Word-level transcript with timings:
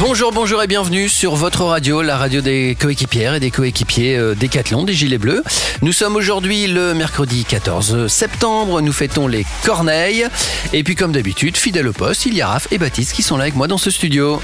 Bonjour, 0.00 0.32
bonjour 0.32 0.62
et 0.62 0.66
bienvenue 0.66 1.10
sur 1.10 1.36
votre 1.36 1.62
radio, 1.64 2.00
la 2.00 2.16
radio 2.16 2.40
des 2.40 2.74
coéquipières 2.80 3.34
et 3.34 3.40
des 3.40 3.50
coéquipiers 3.50 4.16
euh, 4.16 4.34
Décathlon, 4.34 4.84
des 4.84 4.94
Gilets 4.94 5.18
Bleus. 5.18 5.42
Nous 5.82 5.92
sommes 5.92 6.16
aujourd'hui 6.16 6.66
le 6.66 6.94
mercredi 6.94 7.44
14 7.44 8.06
septembre, 8.06 8.80
nous 8.80 8.94
fêtons 8.94 9.28
les 9.28 9.44
Corneilles. 9.62 10.26
Et 10.72 10.82
puis 10.84 10.94
comme 10.94 11.12
d'habitude, 11.12 11.58
fidèle 11.58 11.86
au 11.86 11.92
poste, 11.92 12.24
il 12.24 12.34
y 12.34 12.40
a 12.40 12.48
Raph 12.48 12.68
et 12.70 12.78
Baptiste 12.78 13.12
qui 13.12 13.22
sont 13.22 13.36
là 13.36 13.42
avec 13.42 13.56
moi 13.56 13.68
dans 13.68 13.76
ce 13.76 13.90
studio. 13.90 14.40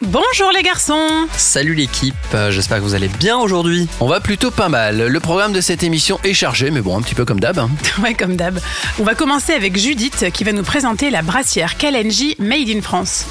Bonjour 0.00 0.50
les 0.52 0.62
garçons 0.62 1.26
Salut 1.36 1.74
l'équipe, 1.74 2.14
j'espère 2.50 2.78
que 2.78 2.82
vous 2.82 2.94
allez 2.94 3.08
bien 3.08 3.36
aujourd'hui. 3.38 3.86
On 4.00 4.08
va 4.08 4.20
plutôt 4.20 4.50
pas 4.50 4.68
mal. 4.68 5.06
Le 5.06 5.20
programme 5.20 5.52
de 5.52 5.60
cette 5.60 5.84
émission 5.84 6.18
est 6.24 6.34
chargé, 6.34 6.72
mais 6.72 6.80
bon, 6.80 6.98
un 6.98 7.02
petit 7.02 7.14
peu 7.14 7.24
comme 7.24 7.38
d'hab. 7.40 7.58
hein. 7.60 7.70
Ouais, 8.02 8.14
comme 8.14 8.34
d'hab. 8.34 8.58
On 8.98 9.04
va 9.04 9.14
commencer 9.14 9.52
avec 9.52 9.76
Judith 9.78 10.26
qui 10.32 10.42
va 10.42 10.52
nous 10.52 10.64
présenter 10.64 11.10
la 11.10 11.22
brassière 11.22 11.76
Kalenji 11.76 12.34
Made 12.40 12.68
in 12.68 12.80
France. 12.82 13.26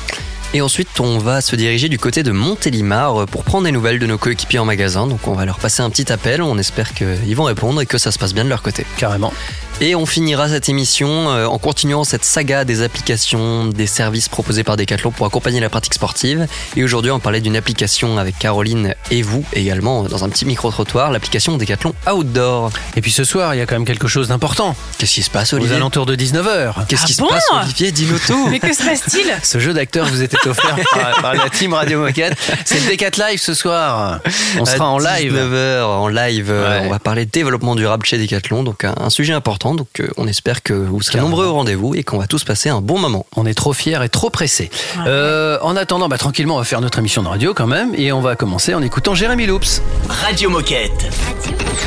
Et 0.54 0.62
ensuite, 0.62 1.00
on 1.02 1.18
va 1.18 1.42
se 1.42 1.56
diriger 1.56 1.90
du 1.90 2.00
côté 2.00 2.24
de 2.24 2.32
Montélimar 2.32 3.26
pour 3.26 3.44
prendre 3.44 3.66
des 3.66 3.72
nouvelles 3.72 4.00
de 4.00 4.06
nos 4.06 4.18
coéquipiers 4.18 4.60
en 4.60 4.66
magasin. 4.66 5.06
Donc 5.06 5.28
on 5.28 5.34
va 5.34 5.46
leur 5.46 5.60
passer 5.60 5.82
un 5.82 5.90
petit 5.90 6.12
appel, 6.12 6.42
on 6.42 6.58
espère 6.58 6.94
qu'ils 6.94 7.36
vont 7.36 7.44
répondre 7.44 7.82
et 7.82 7.86
que 7.86 7.98
ça 7.98 8.12
se 8.12 8.18
passe 8.18 8.34
bien 8.34 8.46
de 8.46 8.50
leur 8.50 8.62
côté. 8.62 8.86
Carrément. 8.98 9.34
Et 9.80 9.94
on 9.94 10.08
finira 10.08 10.50
cette 10.50 10.70
émission 10.70 11.30
euh, 11.30 11.46
en 11.46 11.60
continuant 11.60 12.04
cette 12.04 12.26
saga 12.26 12.66
des 12.66 12.82
applications, 12.82 13.66
des 13.68 13.86
services 13.86 14.28
proposés 14.28 14.64
par 14.64 14.76
Decathlon 14.76 15.12
pour 15.12 15.28
accompagner 15.28 15.60
la 15.60 15.70
pratique 15.70 15.94
sportive. 15.94 16.48
Et 16.76 16.84
aujourd'hui, 16.84 17.12
on 17.12 17.20
parlait 17.20 17.42
d'une 17.42 17.56
application 17.56 18.18
avec 18.18 18.40
Caroline 18.40 18.96
et 19.12 19.22
vous 19.22 19.46
également 19.54 20.02
dans 20.04 20.24
un 20.26 20.30
petit 20.30 20.46
micro-trottoir, 20.46 21.12
l'application 21.12 21.58
Decathlon 21.58 21.94
Outdoor. 22.12 22.72
Et 22.96 23.02
puis 23.02 23.12
ce 23.12 23.24
soir, 23.24 23.54
il 23.54 23.60
y 23.60 23.62
a 23.62 23.68
quand 23.68 23.76
même 23.76 23.86
quelque 23.86 24.08
chose 24.08 24.30
d'important. 24.30 24.76
Qu'est-ce 24.98 25.14
qui 25.14 25.22
se 25.22 25.30
passe, 25.30 25.54
Aux 25.54 25.58
Olivier 25.58 25.76
alentours 25.76 26.08
de 26.08 26.16
19h. 26.16 26.88
Qu'est-ce 26.88 27.04
Ah 27.04 27.06
qui 27.06 27.16
bon 27.16 27.28
se 27.28 27.34
passe, 27.34 27.46
Olivier 27.52 27.92
Dis-nous 27.92 28.18
tout 28.18 28.48
Mais 28.50 28.60
que 28.60 28.74
se 28.74 28.82
passe-t-il 28.84 29.32
Ce 29.44 29.60
jeu 29.60 29.74
d'acteur 29.76 30.08
vous 30.08 30.24
était 30.24 30.48
offert 30.48 30.76
par, 30.92 31.18
par 31.22 31.34
la 31.36 31.52
team 31.52 31.76
Radio 31.76 32.00
Moquette. 32.00 32.36
C'est 32.66 32.80
le 32.80 32.88
Décat 32.88 33.12
Live 33.30 33.40
ce 33.40 33.54
soir. 33.54 34.22
On 34.60 34.66
sera 34.66 34.90
en 34.90 34.98
live. 34.98 35.36
19h 35.36 35.84
en 35.84 36.08
live. 36.08 36.50
Ouais. 36.50 36.82
On 36.86 36.90
va 36.90 36.98
parler 36.98 37.26
de 37.28 37.32
développement 37.32 37.76
durable 37.76 38.08
chez 38.08 38.18
Decathlon, 38.18 38.64
donc 38.64 38.84
un, 38.84 38.96
un 39.00 39.12
sujet 39.12 39.34
important. 39.34 39.67
Donc 39.76 40.00
euh, 40.00 40.10
on 40.18 40.28
espère 40.28 40.64
que 40.64 40.74
vous 40.74 41.02
serez 41.02 41.20
nombreux 41.20 41.46
au 41.46 41.54
rendez-vous 41.54 41.96
et 41.96 42.04
qu'on 42.04 42.18
va 42.18 42.28
tous 42.28 42.44
passer 42.44 42.70
un 42.70 42.82
bon 42.82 43.00
moment. 43.00 43.26
On 43.36 43.46
est 43.46 43.54
trop 43.54 43.74
fiers 43.74 44.04
et 44.04 44.10
trop 44.10 44.30
pressés. 44.30 44.70
Ouais. 44.98 45.04
Euh, 45.08 45.58
en 45.62 45.76
attendant, 45.76 46.08
bah, 46.08 46.18
tranquillement, 46.18 46.56
on 46.56 46.60
va 46.60 46.64
faire 46.64 46.82
notre 46.82 47.00
émission 47.00 47.24
de 47.24 47.28
radio 47.28 47.54
quand 47.54 47.68
même. 47.68 47.94
Et 47.96 48.12
on 48.12 48.22
va 48.22 48.36
commencer 48.36 48.74
en 48.74 48.82
écoutant 48.82 49.16
Jérémy 49.16 49.46
Loops. 49.46 49.82
Radio 50.10 50.50
Moquette. 50.50 51.10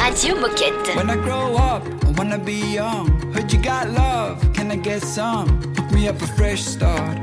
Radio 0.02 0.36
Moquette. 0.36 0.96
When 0.96 1.10
I 1.10 1.16
grow 1.16 1.56
up, 1.56 1.82
I 2.04 2.18
wanna 2.18 2.38
be 2.38 2.74
young. 2.74 3.08
Heard 3.34 3.52
you 3.52 3.60
got 3.60 3.88
love, 3.92 4.38
can 4.54 4.70
I 4.70 4.76
get 4.76 5.04
some? 5.04 5.46
Hook 5.76 5.92
me 5.92 6.08
up 6.08 6.20
a 6.22 6.26
fresh 6.26 6.62
start. 6.62 7.18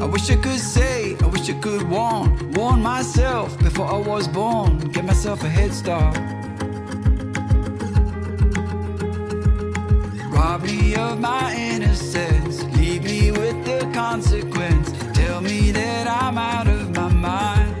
I 0.00 0.04
wish 0.04 0.30
I 0.30 0.36
could 0.36 0.60
say, 0.60 1.16
I 1.20 1.26
wish 1.26 1.50
I 1.50 1.54
could 1.54 1.82
warn, 1.90 2.52
warn 2.52 2.80
myself 2.80 3.58
before 3.58 3.86
I 3.86 3.98
was 3.98 4.28
born. 4.28 4.78
Get 4.92 5.04
myself 5.04 5.42
a 5.42 5.48
head 5.48 5.74
start. 5.74 6.16
Me 10.62 10.94
of 10.96 11.20
my 11.20 11.54
innocence, 11.54 12.64
leave 12.76 13.04
me 13.04 13.30
with 13.30 13.64
the 13.64 13.88
consequence. 13.94 14.90
Tell 15.14 15.40
me 15.40 15.70
that 15.70 16.06
I'm 16.08 16.36
out 16.36 16.66
of 16.66 16.94
my 16.94 17.08
mind. 17.08 17.74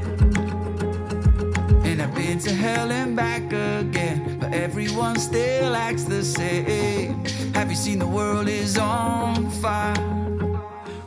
And 1.84 2.00
I've 2.00 2.14
been 2.14 2.38
to 2.40 2.52
hell 2.54 2.92
and 2.92 3.16
back 3.16 3.52
again, 3.52 4.38
but 4.40 4.52
everyone 4.54 5.18
still 5.18 5.74
acts 5.74 6.04
the 6.04 6.22
same. 6.22 7.24
Have 7.54 7.70
you 7.70 7.76
seen 7.76 7.98
the 7.98 8.06
world 8.06 8.48
is 8.48 8.78
on 8.78 9.50
fire? 9.50 9.96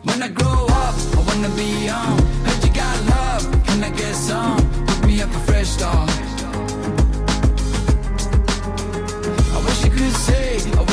When 0.04 0.22
I 0.22 0.28
grow 0.28 0.66
up, 0.68 0.96
I 1.16 1.24
wanna 1.28 1.50
be 1.56 1.86
young. 1.86 2.18
Heard 2.46 2.64
you 2.66 2.74
got 2.74 2.98
love, 3.06 3.66
can 3.66 3.84
I 3.84 3.90
get 3.92 4.16
some? 4.16 4.60
Hook 4.88 5.06
me 5.06 5.22
up 5.22 5.30
a 5.30 5.40
fresh 5.40 5.70
start. 5.70 6.21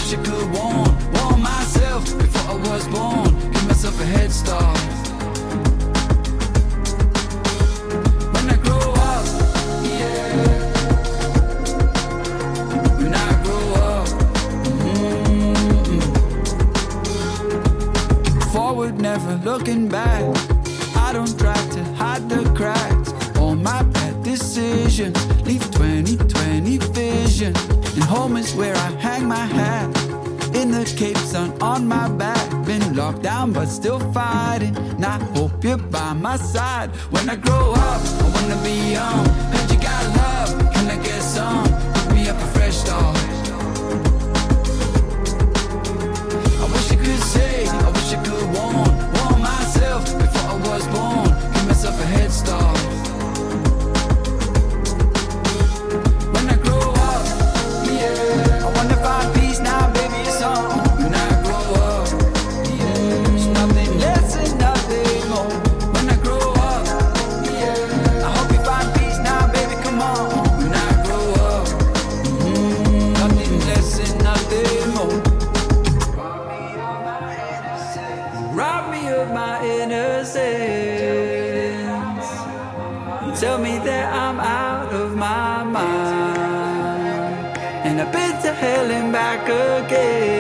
Wish 0.09 0.19
I 0.19 0.23
could 0.23 0.51
warn, 0.53 0.91
warn 1.13 1.43
myself 1.43 2.05
before 2.19 2.51
I 2.51 2.55
was 2.69 2.89
born. 2.89 3.31
Give 3.53 3.67
myself 3.67 4.01
a 4.01 4.05
head 4.05 4.33
start. 4.33 4.79
When 8.33 8.49
I 8.49 8.57
grow 8.57 8.93
up, 8.95 9.27
yeah. 9.85 10.37
When 12.97 13.15
I 13.15 13.43
grow 13.43 13.75
up, 13.75 14.09
mm-mm. 15.51 16.03
forward, 18.53 19.01
never 19.01 19.35
looking 19.45 19.89
back. 19.89 20.23
I 20.97 21.13
don't 21.13 21.39
try 21.39 21.55
to 21.55 21.85
hide 21.95 22.29
the 22.29 22.45
cracks. 22.55 23.13
All 23.39 23.55
my 23.55 23.83
bad 23.83 24.23
decisions 24.23 25.17
leave 25.47 25.71
2020 25.73 26.79
vision. 26.79 27.55
And 27.95 28.05
home 28.05 28.37
is 28.37 28.55
where 28.55 28.77
I 28.77 28.91
hang 29.01 29.27
my 29.27 29.47
hat. 29.47 29.78
On 31.79 31.87
my 31.87 32.09
back. 32.09 32.67
Been 32.67 32.97
locked 32.97 33.23
down 33.23 33.53
but 33.53 33.67
still 33.67 34.01
fighting. 34.13 34.77
And 34.77 35.05
I 35.05 35.19
hope 35.35 35.65
you're 35.65 35.79
by 35.79 36.13
my 36.13 36.37
side. 36.37 36.91
When 37.13 37.29
I 37.29 37.37
grow 37.37 37.73
up, 37.73 38.01
I 38.23 38.31
wanna 38.35 38.59
be 38.63 38.93
young. 38.93 39.78
I've 88.61 88.65
been 88.65 88.71
to 88.71 88.77
hell 88.77 88.91
and 88.91 89.13
back 89.13 89.45
again. 89.49 90.38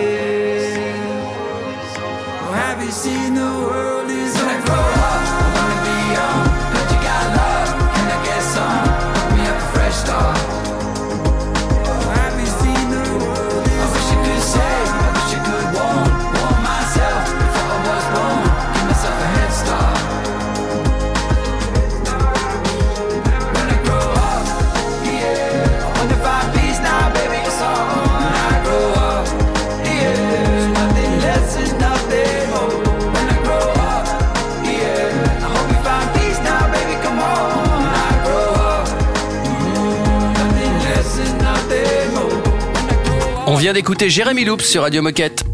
Vient 43.69 43.75
d'écouter 43.75 44.09
Jérémy 44.09 44.47
Loops 44.47 44.65
sur 44.65 44.81
Radio 44.81 45.03
Moquette. 45.03 45.45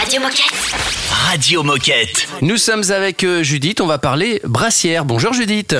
Radio 0.00 0.22
Moquette. 0.22 0.54
Radio 1.10 1.62
Moquette. 1.62 2.26
Nous 2.40 2.56
sommes 2.56 2.90
avec 2.90 3.24
euh, 3.24 3.42
Judith, 3.42 3.82
on 3.82 3.86
va 3.86 3.98
parler 3.98 4.40
brassière. 4.42 5.04
Bonjour 5.04 5.34
Judith. 5.34 5.76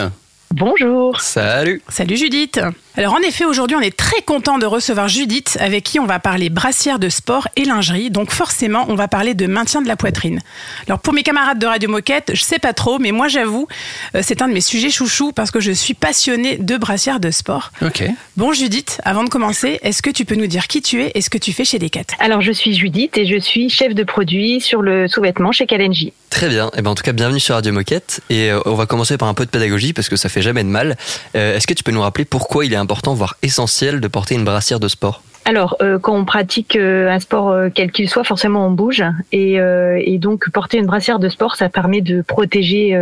Bonjour. 0.52 1.20
Salut. 1.20 1.80
Salut 1.88 2.16
Judith. 2.16 2.60
Alors 2.96 3.14
en 3.14 3.20
effet, 3.20 3.44
aujourd'hui, 3.44 3.76
on 3.76 3.80
est 3.80 3.96
très 3.96 4.20
content 4.22 4.58
de 4.58 4.66
recevoir 4.66 5.06
Judith 5.06 5.56
avec 5.60 5.84
qui 5.84 6.00
on 6.00 6.06
va 6.06 6.18
parler 6.18 6.50
brassière 6.50 6.98
de 6.98 7.08
sport 7.08 7.46
et 7.54 7.64
lingerie. 7.64 8.10
Donc 8.10 8.32
forcément, 8.32 8.84
on 8.88 8.96
va 8.96 9.06
parler 9.06 9.34
de 9.34 9.46
maintien 9.46 9.80
de 9.80 9.86
la 9.86 9.94
poitrine. 9.94 10.40
Alors 10.88 10.98
pour 10.98 11.14
mes 11.14 11.22
camarades 11.22 11.60
de 11.60 11.66
Radio 11.66 11.88
Moquette, 11.88 12.32
je 12.34 12.42
sais 12.42 12.58
pas 12.58 12.72
trop, 12.72 12.98
mais 12.98 13.12
moi 13.12 13.28
j'avoue, 13.28 13.68
euh, 14.16 14.22
c'est 14.24 14.42
un 14.42 14.48
de 14.48 14.52
mes 14.52 14.60
sujets 14.60 14.90
chouchous 14.90 15.30
parce 15.30 15.52
que 15.52 15.60
je 15.60 15.70
suis 15.70 15.94
passionnée 15.94 16.56
de 16.56 16.76
brassière 16.76 17.20
de 17.20 17.30
sport. 17.30 17.70
Ok. 17.80 18.02
Bon 18.36 18.52
Judith, 18.52 19.00
avant 19.04 19.22
de 19.22 19.28
commencer, 19.28 19.78
est-ce 19.82 20.02
que 20.02 20.10
tu 20.10 20.24
peux 20.24 20.34
nous 20.34 20.48
dire 20.48 20.66
qui 20.66 20.82
tu 20.82 21.00
es 21.00 21.12
et 21.14 21.20
ce 21.20 21.30
que 21.30 21.38
tu 21.38 21.52
fais 21.52 21.64
chez 21.64 21.78
Decat? 21.78 22.06
Alors 22.18 22.40
je 22.40 22.50
suis 22.50 22.74
Judith 22.74 23.16
et 23.16 23.24
je 23.24 23.38
suis 23.38 23.70
chef 23.70 23.94
de 23.94 24.02
produit 24.02 24.60
sur 24.60 24.82
le 24.82 25.06
sous-vêtement 25.06 25.52
chez 25.52 25.66
Kalenji. 25.66 26.12
Très 26.28 26.48
bien. 26.48 26.70
Et 26.76 26.82
ben 26.82 26.90
en 26.90 26.94
tout 26.94 27.02
cas, 27.02 27.12
bienvenue 27.12 27.40
sur 27.40 27.54
Radio 27.56 27.72
Moquette. 27.72 28.20
Et 28.30 28.50
euh, 28.50 28.60
on 28.64 28.74
va 28.74 28.86
commencer 28.86 29.16
par 29.16 29.28
un 29.28 29.34
peu 29.34 29.44
de 29.44 29.50
pédagogie 29.50 29.92
parce 29.92 30.08
que 30.08 30.16
ça 30.16 30.28
fait 30.28 30.39
jamais 30.42 30.64
de 30.64 30.68
mal. 30.68 30.96
Euh, 31.36 31.56
Est-ce 31.56 31.66
que 31.66 31.74
tu 31.74 31.82
peux 31.82 31.92
nous 31.92 32.02
rappeler 32.02 32.24
pourquoi 32.24 32.64
il 32.64 32.72
est 32.72 32.76
important, 32.76 33.14
voire 33.14 33.36
essentiel, 33.42 34.00
de 34.00 34.08
porter 34.08 34.34
une 34.34 34.44
brassière 34.44 34.80
de 34.80 34.88
sport? 34.88 35.22
Alors, 35.46 35.76
euh, 35.80 35.98
quand 35.98 36.14
on 36.14 36.26
pratique 36.26 36.76
euh, 36.76 37.10
un 37.10 37.18
sport 37.18 37.56
quel 37.74 37.90
qu'il 37.90 38.08
soit, 38.10 38.24
forcément 38.24 38.66
on 38.66 38.70
bouge. 38.70 39.02
Et, 39.32 39.58
donc, 40.18 40.50
porter 40.50 40.78
une 40.78 40.86
brassière 40.86 41.18
de 41.18 41.28
sport, 41.28 41.56
ça 41.56 41.68
permet 41.68 42.02
de 42.02 42.20
protéger 42.22 42.96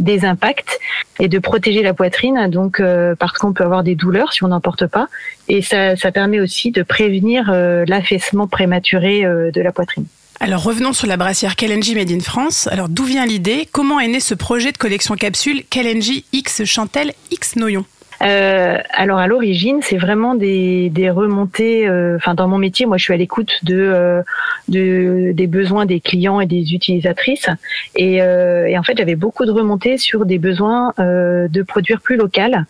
des 0.00 0.24
impacts 0.24 0.78
et 1.18 1.28
de 1.28 1.38
protéger 1.38 1.82
la 1.82 1.94
poitrine. 1.94 2.48
Donc, 2.50 2.82
parce 3.18 3.38
qu'on 3.38 3.52
peut 3.52 3.64
avoir 3.64 3.82
des 3.82 3.94
douleurs 3.94 4.32
si 4.32 4.44
on 4.44 4.48
n'en 4.48 4.60
porte 4.60 4.86
pas. 4.86 5.08
Et 5.48 5.62
ça, 5.62 5.96
permet 6.12 6.40
aussi 6.40 6.70
de 6.70 6.82
prévenir 6.82 7.50
l'affaissement 7.86 8.46
prématuré 8.46 9.22
de 9.22 9.60
la 9.60 9.72
poitrine. 9.72 10.04
Alors 10.40 10.62
revenons 10.62 10.92
sur 10.92 11.08
la 11.08 11.16
brassière 11.16 11.56
Kalenji 11.56 11.96
Made 11.96 12.12
in 12.12 12.20
France. 12.20 12.68
Alors 12.70 12.88
d'où 12.88 13.02
vient 13.02 13.26
l'idée? 13.26 13.66
Comment 13.72 13.98
est 13.98 14.06
né 14.06 14.20
ce 14.20 14.34
projet 14.34 14.70
de 14.70 14.78
collection 14.78 15.16
capsule 15.16 15.64
Kalenji 15.68 16.26
X 16.32 16.64
Chantel 16.64 17.12
X 17.32 17.56
Noyon? 17.56 17.84
Euh, 18.22 18.78
alors 18.92 19.18
à 19.18 19.26
l'origine, 19.26 19.80
c'est 19.82 19.96
vraiment 19.96 20.36
des, 20.36 20.90
des 20.90 21.10
remontées. 21.10 21.88
euh, 21.88 22.16
Enfin, 22.16 22.34
dans 22.34 22.46
mon 22.46 22.58
métier, 22.58 22.86
moi, 22.86 22.98
je 22.98 23.04
suis 23.04 23.12
à 23.14 23.16
l'écoute 23.16 23.58
de, 23.64 23.78
euh, 23.78 24.22
de 24.68 25.32
des 25.34 25.46
besoins 25.48 25.86
des 25.86 26.00
clients 26.00 26.40
et 26.40 26.46
des 26.46 26.72
utilisatrices. 26.72 27.48
Et, 27.96 28.22
euh, 28.22 28.66
et 28.66 28.78
en 28.78 28.84
fait, 28.84 28.96
j'avais 28.96 29.16
beaucoup 29.16 29.44
de 29.44 29.52
remontées 29.52 29.98
sur 29.98 30.24
des 30.24 30.38
besoins 30.38 30.94
euh, 31.00 31.48
de 31.48 31.62
produire 31.62 32.00
plus 32.00 32.16
local 32.16 32.64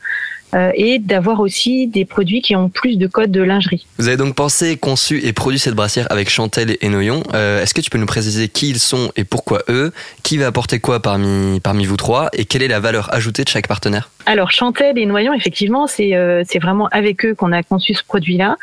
et 0.54 0.98
d'avoir 0.98 1.40
aussi 1.40 1.86
des 1.86 2.04
produits 2.04 2.40
qui 2.42 2.56
ont 2.56 2.68
plus 2.68 2.96
de 2.96 3.06
codes 3.06 3.30
de 3.30 3.42
lingerie. 3.42 3.86
Vous 3.98 4.08
avez 4.08 4.16
donc 4.16 4.34
pensé, 4.34 4.76
conçu 4.76 5.24
et 5.24 5.32
produit 5.32 5.58
cette 5.58 5.74
brassière 5.74 6.06
avec 6.10 6.30
Chantel 6.30 6.76
et 6.80 6.88
Noyon. 6.88 7.22
Euh, 7.34 7.62
Est-ce 7.62 7.74
que 7.74 7.80
tu 7.80 7.90
peux 7.90 7.98
nous 7.98 8.06
préciser 8.06 8.48
qui 8.48 8.70
ils 8.70 8.78
sont 8.78 9.10
et 9.16 9.24
pourquoi 9.24 9.62
eux? 9.68 9.92
Qui 10.22 10.38
va 10.38 10.46
apporter 10.46 10.78
quoi 10.80 11.00
parmi, 11.00 11.60
parmi 11.60 11.84
vous 11.84 11.96
trois? 11.96 12.28
Et 12.32 12.44
quelle 12.44 12.62
est 12.62 12.68
la 12.68 12.80
valeur 12.80 13.12
ajoutée 13.14 13.44
de 13.44 13.48
chaque 13.48 13.66
partenaire? 13.66 14.10
Alors 14.26 14.50
Chantel 14.50 14.98
et 14.98 15.06
Noyon, 15.06 15.32
effectivement, 15.32 15.86
c'est 15.86 16.14
euh, 16.14 16.42
c'est 16.46 16.58
vraiment 16.58 16.88
avec 16.88 17.24
eux 17.24 17.34
qu'on 17.34 17.52
a 17.52 17.62
conçu 17.62 17.94
ce 17.94 18.04
produit-là. 18.04 18.56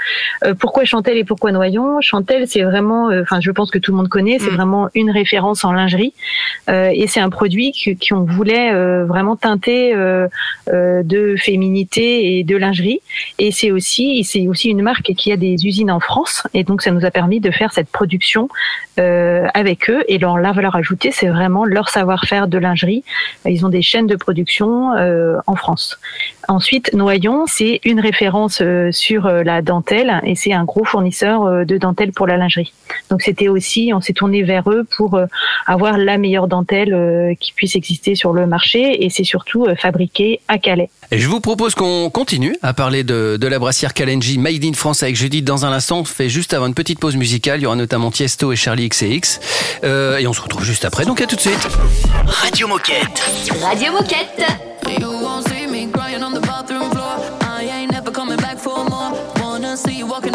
Euh, 0.43 0.53
pourquoi 0.53 0.85
Chantel 0.85 1.17
et 1.17 1.23
pourquoi 1.23 1.51
Noyon? 1.51 2.01
Chantel, 2.01 2.47
c'est 2.47 2.61
vraiment, 2.61 3.09
euh, 3.09 3.23
enfin, 3.23 3.39
je 3.41 3.49
pense 3.51 3.71
que 3.71 3.79
tout 3.79 3.91
le 3.91 3.97
monde 3.97 4.09
connaît, 4.09 4.37
c'est 4.39 4.51
Mm. 4.51 4.55
vraiment 4.55 4.89
une 4.93 5.09
référence 5.11 5.63
en 5.65 5.71
lingerie, 5.71 6.13
Euh, 6.67 6.89
et 6.93 7.05
c'est 7.07 7.19
un 7.19 7.29
produit 7.29 7.73
qu'on 8.07 8.23
voulait 8.23 8.71
euh, 8.73 9.05
vraiment 9.05 9.35
teinter 9.35 9.93
euh, 9.93 10.27
euh, 10.73 11.03
de 11.03 11.35
et 11.75 12.43
de 12.43 12.55
lingerie. 12.55 13.01
Et 13.39 13.51
c'est 13.51 13.71
aussi, 13.71 14.23
une 14.65 14.81
marque 14.81 15.13
qui 15.13 15.31
a 15.31 15.37
des 15.37 15.65
usines 15.65 15.91
en 15.91 15.99
France, 15.99 16.43
et 16.53 16.63
donc 16.63 16.81
ça 16.81 16.91
nous 16.91 17.05
a 17.05 17.11
permis 17.11 17.39
de 17.39 17.51
faire 17.51 17.73
cette 17.73 17.89
production 17.89 18.49
euh, 18.97 19.47
avec 19.53 19.89
eux. 19.89 20.03
Et 20.07 20.17
leur 20.17 20.37
la 20.37 20.51
valeur 20.51 20.75
ajoutée, 20.75 21.11
c'est 21.11 21.27
vraiment 21.27 21.65
leur 21.65 21.89
savoir-faire 21.89 22.47
de 22.47 22.57
lingerie. 22.57 23.03
Ils 23.45 23.65
ont 23.65 23.69
des 23.69 23.81
chaînes 23.81 24.07
de 24.07 24.15
production 24.15 24.93
euh, 24.93 25.37
en 25.47 25.55
France. 25.55 25.99
Ensuite, 26.47 26.93
Noyon, 26.93 27.45
c'est 27.47 27.81
une 27.83 27.99
référence 27.99 28.61
euh, 28.61 28.91
sur 28.91 29.27
la 29.27 29.61
dentelle 29.61 30.21
et 30.23 30.35
c'est 30.35 30.53
un 30.53 30.63
gros 30.63 30.85
fournisseur 30.85 31.65
de 31.65 31.77
dentelle 31.77 32.11
pour 32.11 32.27
la 32.27 32.37
lingerie. 32.37 32.73
Donc 33.09 33.21
c'était 33.21 33.47
aussi, 33.47 33.91
on 33.93 34.01
s'est 34.01 34.13
tourné 34.13 34.43
vers 34.43 34.69
eux 34.69 34.85
pour 34.95 35.19
avoir 35.65 35.97
la 35.97 36.17
meilleure 36.17 36.47
dentelle 36.47 37.35
qui 37.39 37.53
puisse 37.53 37.75
exister 37.75 38.15
sur 38.15 38.33
le 38.33 38.45
marché 38.47 39.03
et 39.03 39.09
c'est 39.09 39.23
surtout 39.23 39.67
fabriqué 39.77 40.39
à 40.47 40.57
Calais. 40.57 40.89
Et 41.11 41.19
je 41.19 41.27
vous 41.27 41.39
propose 41.39 41.75
qu'on 41.75 42.09
continue 42.09 42.55
à 42.63 42.73
parler 42.73 43.03
de, 43.03 43.37
de 43.39 43.47
la 43.47 43.59
brassière 43.59 43.93
Kalenji 43.93 44.37
Made 44.37 44.63
in 44.63 44.73
France 44.73 45.03
avec 45.03 45.15
Judith 45.15 45.45
dans 45.45 45.65
un 45.65 45.71
instant. 45.71 45.99
On 45.99 46.05
fait 46.05 46.29
juste 46.29 46.53
avant 46.53 46.67
une 46.67 46.73
petite 46.73 46.99
pause 46.99 47.15
musicale. 47.15 47.59
Il 47.59 47.63
y 47.63 47.65
aura 47.65 47.75
notamment 47.75 48.11
Tiesto 48.11 48.51
et 48.51 48.55
Charlie 48.55 48.89
XCX. 48.89 49.39
Euh, 49.83 50.17
et 50.17 50.27
on 50.27 50.33
se 50.33 50.41
retrouve 50.41 50.63
juste 50.63 50.83
après. 50.85 51.05
Donc 51.05 51.21
à 51.21 51.27
tout 51.27 51.35
de 51.35 51.41
suite. 51.41 51.67
Radio 52.25 52.67
Moquette. 52.67 53.23
Radio 53.61 53.91
Moquette. 53.91 54.43
You 54.99 55.07
won't 55.09 55.47
see 55.47 55.67
me 55.67 55.91
crying 55.91 56.23
on 56.23 56.31
the 56.31 56.41
bathroom 56.41 56.89
floor. 56.91 57.17
I 57.41 57.65
ain't 57.65 57.91
never 57.91 58.11
coming 58.11 58.37
back 58.37 58.57
for 58.57 58.85
more. 58.89 59.13
Wanna 59.41 59.75
see 59.75 59.97
you 59.97 60.07
walking 60.07 60.34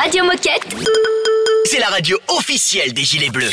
Radio 0.00 0.22
Moquette. 0.22 0.76
C'est 1.64 1.80
la 1.80 1.88
radio 1.88 2.16
officielle 2.28 2.92
des 2.92 3.02
Gilets 3.02 3.30
Bleus. 3.30 3.52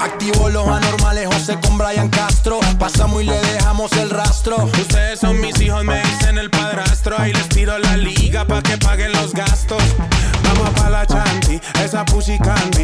Activo 0.00 0.50
los 0.50 0.68
anormales, 0.68 1.26
José 1.32 1.56
con 1.62 1.78
Brian 1.78 2.10
Castro. 2.10 2.60
Pasamos 2.78 3.22
y 3.22 3.24
le 3.24 3.40
dejamos 3.40 3.90
el 3.92 4.10
rastro. 4.10 4.56
Ustedes 4.56 5.20
son 5.20 5.40
mis 5.40 5.58
hijos, 5.62 5.82
me 5.84 6.02
dicen 6.02 6.36
el 6.36 6.50
padrastro. 6.50 7.16
Ahí 7.18 7.32
les 7.32 7.48
tiro 7.48 7.78
la 7.78 7.96
liga 7.96 8.44
pa' 8.44 8.62
que 8.62 8.76
paguen 8.76 9.12
los 9.12 9.32
gastos. 9.32 9.82
Vamos 10.42 10.68
pa' 10.78 10.90
la 10.90 11.06
chanti, 11.06 11.58
esa 11.82 12.04
pussy 12.04 12.38
candy. 12.38 12.79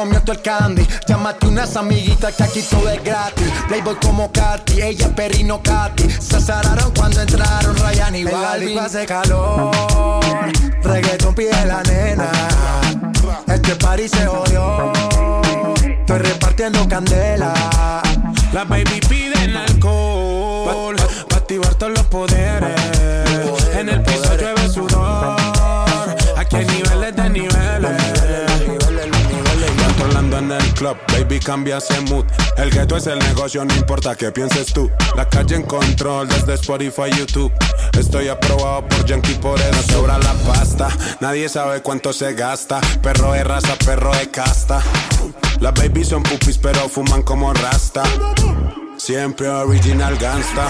Comió 0.00 0.20
todo 0.22 0.32
el 0.32 0.42
candy. 0.42 0.86
Llámate 1.06 1.46
unas 1.46 1.76
amiguitas 1.76 2.34
que 2.34 2.42
aquí 2.42 2.62
todo 2.62 2.88
es 2.88 3.02
gratis. 3.04 3.46
Playboy 3.68 3.96
como 3.96 4.32
Katy, 4.32 4.80
ella 4.82 5.06
es 5.06 5.12
perrino 5.12 5.62
Katy. 5.62 6.08
Se 6.10 6.36
azararon 6.36 6.90
cuando 6.96 7.20
entraron 7.20 7.76
Ryan 7.76 8.16
y 8.16 8.24
Balvin. 8.24 8.78
hace 8.78 9.04
calor, 9.04 10.24
reggaeton 10.82 11.34
pide 11.34 11.66
la 11.66 11.82
nena. 11.82 12.30
Este 13.46 13.76
party 13.76 14.08
se 14.08 14.26
jodió, 14.26 14.92
estoy 15.84 16.18
repartiendo 16.18 16.88
candela. 16.88 17.52
Las 18.52 18.68
baby 18.68 19.00
piden 19.08 19.56
alcohol 19.56 19.69
el 30.52 30.74
club, 30.74 30.96
baby 31.08 31.40
cambia 31.40 31.78
ese 31.78 32.00
mood. 32.02 32.24
El 32.56 32.70
gueto 32.70 32.96
es 32.96 33.06
el 33.06 33.18
negocio, 33.18 33.64
no 33.64 33.74
importa 33.74 34.14
qué 34.14 34.30
pienses 34.30 34.72
tú. 34.72 34.90
La 35.16 35.28
calle 35.28 35.56
en 35.56 35.62
control 35.62 36.28
desde 36.28 36.54
Spotify, 36.54 37.10
YouTube. 37.16 37.52
Estoy 37.98 38.28
aprobado 38.28 38.86
por 38.86 39.04
Yankee, 39.04 39.34
por 39.34 39.58
eso 39.60 39.82
sobra 39.92 40.18
la 40.18 40.32
pasta. 40.46 40.88
Nadie 41.20 41.48
sabe 41.48 41.82
cuánto 41.82 42.12
se 42.12 42.34
gasta. 42.34 42.80
Perro 43.02 43.32
de 43.32 43.44
raza, 43.44 43.76
perro 43.84 44.12
de 44.16 44.30
casta. 44.30 44.82
Las 45.60 45.74
babies 45.74 46.08
son 46.08 46.22
pupis, 46.22 46.58
pero 46.58 46.88
fuman 46.88 47.22
como 47.22 47.52
rasta. 47.52 48.02
Siempre 48.96 49.48
original 49.48 50.16
gangsta. 50.16 50.68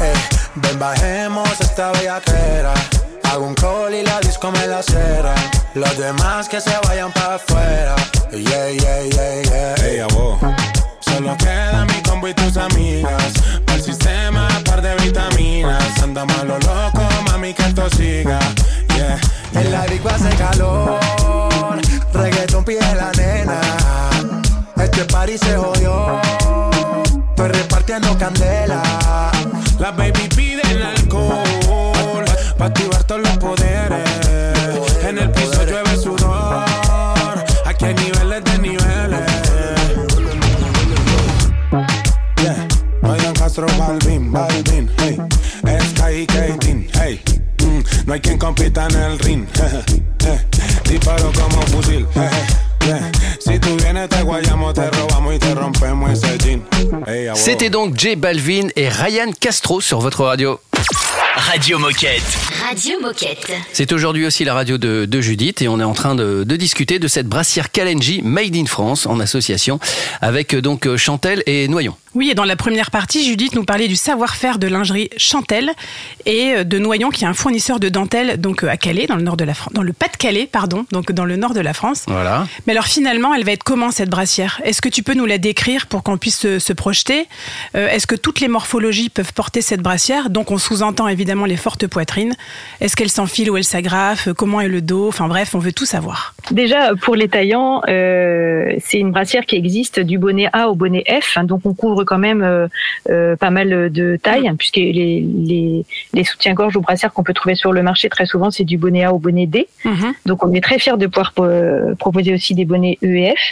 Eh, 0.00 0.14
ven 0.56 0.78
bajemos 0.78 1.48
esta 1.60 1.92
bellaquera. 1.92 2.74
Hago 3.24 3.46
un 3.46 3.54
call 3.54 3.94
y 3.94 4.02
la 4.02 4.20
disco 4.20 4.50
me 4.50 4.66
la 4.66 4.82
cera. 4.82 5.34
Los 5.78 5.96
demás 5.96 6.48
que 6.48 6.60
se 6.60 6.76
vayan 6.88 7.12
para 7.12 7.36
afuera. 7.36 7.94
Yeah, 8.32 8.70
yeah, 8.70 9.02
yeah, 9.04 9.42
yeah. 9.42 9.86
Ey, 9.86 10.00
a 10.00 10.08
vos. 10.08 10.40
Solo 10.98 11.36
queda 11.36 11.84
mi 11.84 12.02
combo 12.02 12.26
y 12.26 12.34
tus 12.34 12.56
amigas. 12.56 13.32
Para 13.64 13.78
el 13.78 13.84
sistema, 13.84 14.48
par 14.64 14.82
de 14.82 14.96
vitaminas. 14.96 16.02
Andamos 16.02 16.36
a 16.36 16.42
lo 16.42 16.58
loco, 16.58 17.02
mami, 17.26 17.54
que 17.54 17.62
esto 17.62 17.88
siga. 17.90 18.40
Yeah. 18.96 19.20
En 19.54 19.70
la 19.70 19.86
disco 19.86 20.08
hace 20.08 20.30
calor. 20.30 20.98
Reggaeton 22.12 22.64
pide 22.64 22.94
la 22.96 23.12
nena. 23.12 23.60
Este 24.82 25.04
party 25.04 25.38
se 25.38 25.56
jodió. 25.56 26.20
Estoy 27.30 27.48
repartiendo 27.50 28.18
candela. 28.18 28.82
Las 29.78 29.96
baby 29.96 30.28
piden 30.34 30.57
no 48.08 48.14
hay 48.14 48.20
quien 48.20 48.38
compita 48.38 48.88
en 48.88 48.96
el 48.96 49.18
ring. 49.18 49.46
Disparo 50.84 51.30
como 51.32 51.60
fusil. 51.66 52.06
yeah. 52.14 53.12
Si 53.38 53.58
tú 53.60 53.76
vienes 53.76 54.08
te 54.08 54.22
guayamos, 54.22 54.72
te 54.72 54.90
robamos 54.90 55.34
y 55.34 55.38
te 55.38 55.54
rompemos 55.54 56.10
ese 56.12 56.38
jean. 56.38 56.62
Hey, 57.06 57.28
a 57.28 57.34
vos. 57.34 57.38
C'était 57.38 57.68
donc 57.68 57.98
J 57.98 58.16
Balvin 58.16 58.68
et 58.76 58.88
Ryan 58.88 59.30
Castro 59.38 59.82
sur 59.82 60.00
votre 60.00 60.24
radio. 60.24 60.58
Radio 61.36 61.78
Moquette. 61.78 62.22
Radio 62.66 62.98
Moquette. 63.00 63.52
C'est 63.72 63.92
aujourd'hui 63.92 64.26
aussi 64.26 64.44
la 64.44 64.54
radio 64.54 64.78
de, 64.78 65.04
de 65.04 65.20
Judith 65.20 65.60
et 65.62 65.68
on 65.68 65.78
est 65.78 65.84
en 65.84 65.92
train 65.92 66.14
de, 66.14 66.44
de 66.44 66.56
discuter 66.56 66.98
de 66.98 67.08
cette 67.08 67.26
brassière 67.26 67.70
Kalenji 67.70 68.22
Made 68.22 68.56
in 68.56 68.66
France 68.66 69.06
en 69.06 69.20
association 69.20 69.78
avec 70.20 70.54
euh, 70.54 70.62
donc 70.62 70.86
euh, 70.86 70.96
Chantel 70.96 71.42
et 71.46 71.68
Noyon. 71.68 71.94
Oui, 72.14 72.30
et 72.30 72.34
dans 72.34 72.44
la 72.44 72.56
première 72.56 72.90
partie, 72.90 73.24
Judith 73.24 73.54
nous 73.54 73.64
parlait 73.64 73.88
du 73.88 73.96
savoir-faire 73.96 74.58
de 74.58 74.66
lingerie 74.66 75.10
Chantel 75.16 75.70
et 76.26 76.54
euh, 76.56 76.64
de 76.64 76.78
Noyon, 76.78 77.10
qui 77.10 77.24
est 77.24 77.28
un 77.28 77.34
fournisseur 77.34 77.80
de 77.80 77.88
dentelle 77.88 78.40
donc 78.40 78.64
euh, 78.64 78.68
à 78.68 78.76
Calais, 78.76 79.06
dans 79.06 79.16
le 79.16 79.22
nord 79.22 79.36
de 79.36 79.44
la 79.44 79.54
France, 79.54 79.72
dans 79.74 79.82
le 79.82 79.92
Pas-de-Calais, 79.92 80.48
pardon, 80.50 80.86
donc 80.92 81.12
dans 81.12 81.24
le 81.24 81.36
nord 81.36 81.54
de 81.54 81.60
la 81.60 81.74
France. 81.74 82.04
Voilà. 82.08 82.46
Mais 82.66 82.72
alors 82.72 82.86
finalement, 82.86 83.34
elle 83.34 83.44
va 83.44 83.52
être 83.52 83.62
comment 83.62 83.90
cette 83.90 84.10
brassière? 84.10 84.60
Est-ce 84.64 84.80
que 84.80 84.88
tu 84.88 85.02
peux 85.02 85.14
nous 85.14 85.26
la 85.26 85.38
décrire 85.38 85.86
pour 85.86 86.02
qu'on 86.02 86.16
puisse 86.16 86.38
se, 86.38 86.58
se 86.58 86.72
projeter? 86.72 87.26
Euh, 87.76 87.88
Est-ce 87.88 88.06
que 88.06 88.14
toutes 88.16 88.40
les 88.40 88.48
morphologies 88.48 89.10
peuvent 89.10 89.32
porter 89.32 89.60
cette 89.60 89.80
brassière? 89.82 90.30
Donc 90.30 90.50
on 90.50 90.58
sous-entend 90.58 91.08
évidemment 91.08 91.44
les 91.44 91.56
fortes 91.56 91.86
poitrines. 91.86 92.34
Est-ce 92.80 92.96
qu'elle 92.96 93.10
s'enfile 93.10 93.50
ou 93.50 93.56
elle 93.56 93.64
s'agrafe? 93.64 94.32
Comment 94.32 94.60
est 94.60 94.68
le 94.68 94.80
dos? 94.80 95.08
Enfin 95.08 95.28
bref, 95.28 95.54
on 95.54 95.58
veut 95.58 95.72
tout 95.72 95.86
savoir. 95.86 96.34
Déjà, 96.50 96.94
pour 97.02 97.14
les 97.14 97.28
taillants, 97.28 97.82
euh, 97.88 98.72
c'est 98.80 98.98
une 98.98 99.12
brassière 99.12 99.44
qui 99.44 99.56
existe 99.56 100.00
du 100.00 100.18
bonnet 100.18 100.48
A 100.52 100.68
au 100.68 100.74
bonnet 100.74 101.04
F, 101.20 101.36
hein, 101.36 101.44
donc 101.44 101.60
on 101.64 101.74
couvre 101.74 102.04
quand 102.08 102.18
même 102.28 102.42
euh, 102.42 102.66
euh, 103.10 103.36
pas 103.36 103.50
mal 103.50 103.92
de 103.92 104.16
tailles, 104.16 104.48
hein, 104.48 104.56
puisque 104.56 104.76
les, 104.76 105.20
les, 105.50 105.84
les 106.14 106.24
soutiens-gorge 106.24 106.74
ou 106.76 106.80
brassières 106.80 107.12
qu'on 107.12 107.22
peut 107.22 107.34
trouver 107.34 107.54
sur 107.54 107.70
le 107.72 107.82
marché 107.82 108.08
très 108.08 108.24
souvent, 108.24 108.50
c'est 108.50 108.64
du 108.64 108.78
bonnet 108.78 109.04
A 109.04 109.12
au 109.12 109.18
bonnet 109.18 109.46
D. 109.46 109.68
Mhm. 109.84 110.14
Donc 110.24 110.42
on 110.44 110.50
est 110.54 110.64
très 110.68 110.78
fiers 110.78 110.96
de 110.96 111.06
pouvoir 111.06 111.32
euh, 111.38 111.94
proposer 111.96 112.32
aussi 112.32 112.54
des 112.54 112.64
bonnets 112.64 112.96
E 113.04 113.14
et 113.22 113.34
F. 113.36 113.42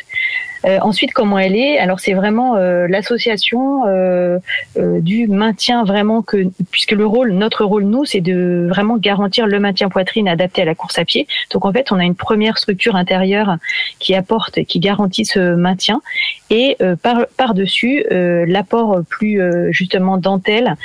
Euh, 0.66 0.78
ensuite, 0.82 1.12
comment 1.12 1.38
elle 1.38 1.56
est? 1.56 1.78
Alors 1.78 2.00
c'est 2.00 2.14
vraiment 2.14 2.56
euh, 2.56 2.88
l'association 2.88 3.87
euh, 3.87 4.38
euh, 4.76 5.00
du 5.00 5.28
maintien 5.28 5.85
vraiment 5.85 6.23
que, 6.23 6.49
puisque 6.70 6.92
le 6.92 7.06
rôle, 7.06 7.32
notre 7.32 7.64
rôle 7.64 7.85
nous, 7.85 8.04
c'est 8.04 8.20
de 8.20 8.66
vraiment 8.68 8.96
garantir 8.96 9.46
le 9.46 9.61
maintien 9.61 9.88
poitrine 9.88 10.28
adapté 10.28 10.62
à 10.62 10.64
la 10.64 10.75
course 10.75 10.99
à 10.99 11.04
pied. 11.04 11.28
Donc 11.52 11.64
en 11.64 11.73
fait, 11.73 11.92
on 11.92 11.99
a 11.99 12.04
une 12.04 12.16
première 12.16 12.58
structure 12.58 12.96
intérieure 12.96 13.56
qui 14.00 14.14
apporte, 14.14 14.64
qui 14.64 14.80
garantit 14.80 15.25
ce 15.25 15.54
maintien, 15.54 16.02
et 16.50 16.76
euh, 16.82 16.96
par 16.96 17.26
par 17.37 17.54
dessus 17.54 18.04
l'apport 18.11 19.00
plus 19.08 19.40
justement 19.70 20.16
dentelle, 20.16 20.76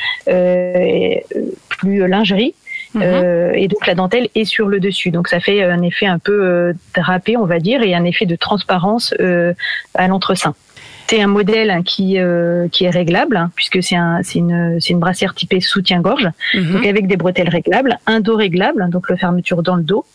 plus 1.70 2.08
lingerie. 2.08 2.54
Mhm. 2.94 3.02
Euh, 3.04 3.52
et 3.54 3.68
donc 3.68 3.88
la 3.88 3.96
dentelle 3.96 4.28
est 4.36 4.46
sur 4.46 4.68
le 4.68 4.80
dessus. 4.80 5.12
Donc 5.12 5.28
ça 5.30 5.40
fait 5.40 5.64
un 5.64 5.82
effet 5.82 6.08
un 6.08 6.20
peu 6.20 6.44
euh, 6.44 6.74
drapé, 6.96 7.38
on 7.38 7.46
va 7.46 7.60
dire, 7.60 7.82
et 7.84 7.94
un 7.96 8.04
effet 8.04 8.26
de 8.26 8.36
transparence 8.36 9.14
euh, 9.20 9.54
à 9.96 10.08
l'entresein. 10.08 10.54
C'est 11.08 11.22
un 11.22 11.28
modèle 11.28 11.72
hein, 11.72 11.84
qui 11.84 12.20
euh, 12.20 12.68
qui 12.70 12.86
est 12.86 12.90
réglable 12.90 13.36
hein, 13.36 13.52
puisque 13.56 13.84
c'est 13.84 13.96
un 13.98 14.22
c'est 14.24 14.40
une 14.40 14.80
c'est 14.80 14.92
une 14.94 15.00
brassière 15.00 15.34
typée 15.36 15.60
soutien-gorge, 15.60 16.30
Mhm. 16.54 16.74
donc 16.74 16.86
avec 16.86 17.08
des 17.08 17.18
bretelles 17.18 17.50
réglables, 17.50 17.98
un 18.08 18.20
dos 18.22 18.36
réglable, 18.38 18.90
donc 18.90 19.10
la 19.10 19.18
fermeture 19.18 19.62
dans 19.64 19.76
le 19.76 19.84
dos. 19.84 20.06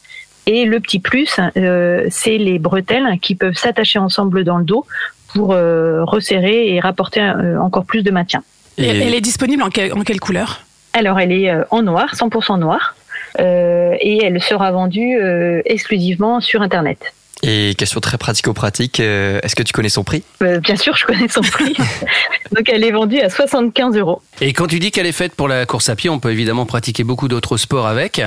Et 0.46 0.64
le 0.64 0.78
petit 0.80 1.00
plus, 1.00 1.40
euh, 1.56 2.06
c'est 2.08 2.38
les 2.38 2.58
bretelles 2.58 3.18
qui 3.20 3.34
peuvent 3.34 3.56
s'attacher 3.56 3.98
ensemble 3.98 4.44
dans 4.44 4.58
le 4.58 4.64
dos 4.64 4.86
pour 5.34 5.52
euh, 5.52 6.04
resserrer 6.04 6.72
et 6.74 6.80
rapporter 6.80 7.20
euh, 7.20 7.58
encore 7.60 7.84
plus 7.84 8.02
de 8.02 8.10
maintien. 8.12 8.42
Et 8.78 8.84
Et- 8.84 8.88
Elle 8.88 9.14
est 9.14 9.20
disponible 9.20 9.62
en, 9.62 9.70
quelle- 9.70 9.92
en 9.92 10.02
quelle 10.02 10.20
couleur? 10.20 10.62
Alors, 10.96 11.20
elle 11.20 11.30
est 11.30 11.50
euh, 11.50 11.62
en 11.70 11.82
noir, 11.82 12.14
100% 12.14 12.58
noir, 12.58 12.96
euh, 13.38 13.94
et 14.00 14.24
elle 14.24 14.42
sera 14.42 14.72
vendue 14.72 15.18
euh, 15.20 15.60
exclusivement 15.66 16.40
sur 16.40 16.62
Internet. 16.62 17.12
Et 17.42 17.74
question 17.76 18.00
très 18.00 18.16
pratico-pratique, 18.16 18.98
est-ce 18.98 19.54
que 19.54 19.62
tu 19.62 19.74
connais 19.74 19.90
son 19.90 20.04
prix? 20.04 20.22
Euh, 20.42 20.58
bien 20.58 20.74
sûr, 20.74 20.96
je 20.96 21.04
connais 21.04 21.28
son 21.28 21.42
prix. 21.42 21.76
Donc, 22.56 22.70
elle 22.70 22.82
est 22.82 22.92
vendue 22.92 23.20
à 23.20 23.28
75 23.28 23.94
euros. 23.98 24.22
Et 24.40 24.54
quand 24.54 24.68
tu 24.68 24.78
dis 24.78 24.90
qu'elle 24.90 25.04
est 25.04 25.12
faite 25.12 25.34
pour 25.34 25.48
la 25.48 25.66
course 25.66 25.90
à 25.90 25.96
pied, 25.96 26.08
on 26.08 26.18
peut 26.18 26.32
évidemment 26.32 26.64
pratiquer 26.64 27.04
beaucoup 27.04 27.28
d'autres 27.28 27.58
sports 27.58 27.86
avec. 27.86 28.22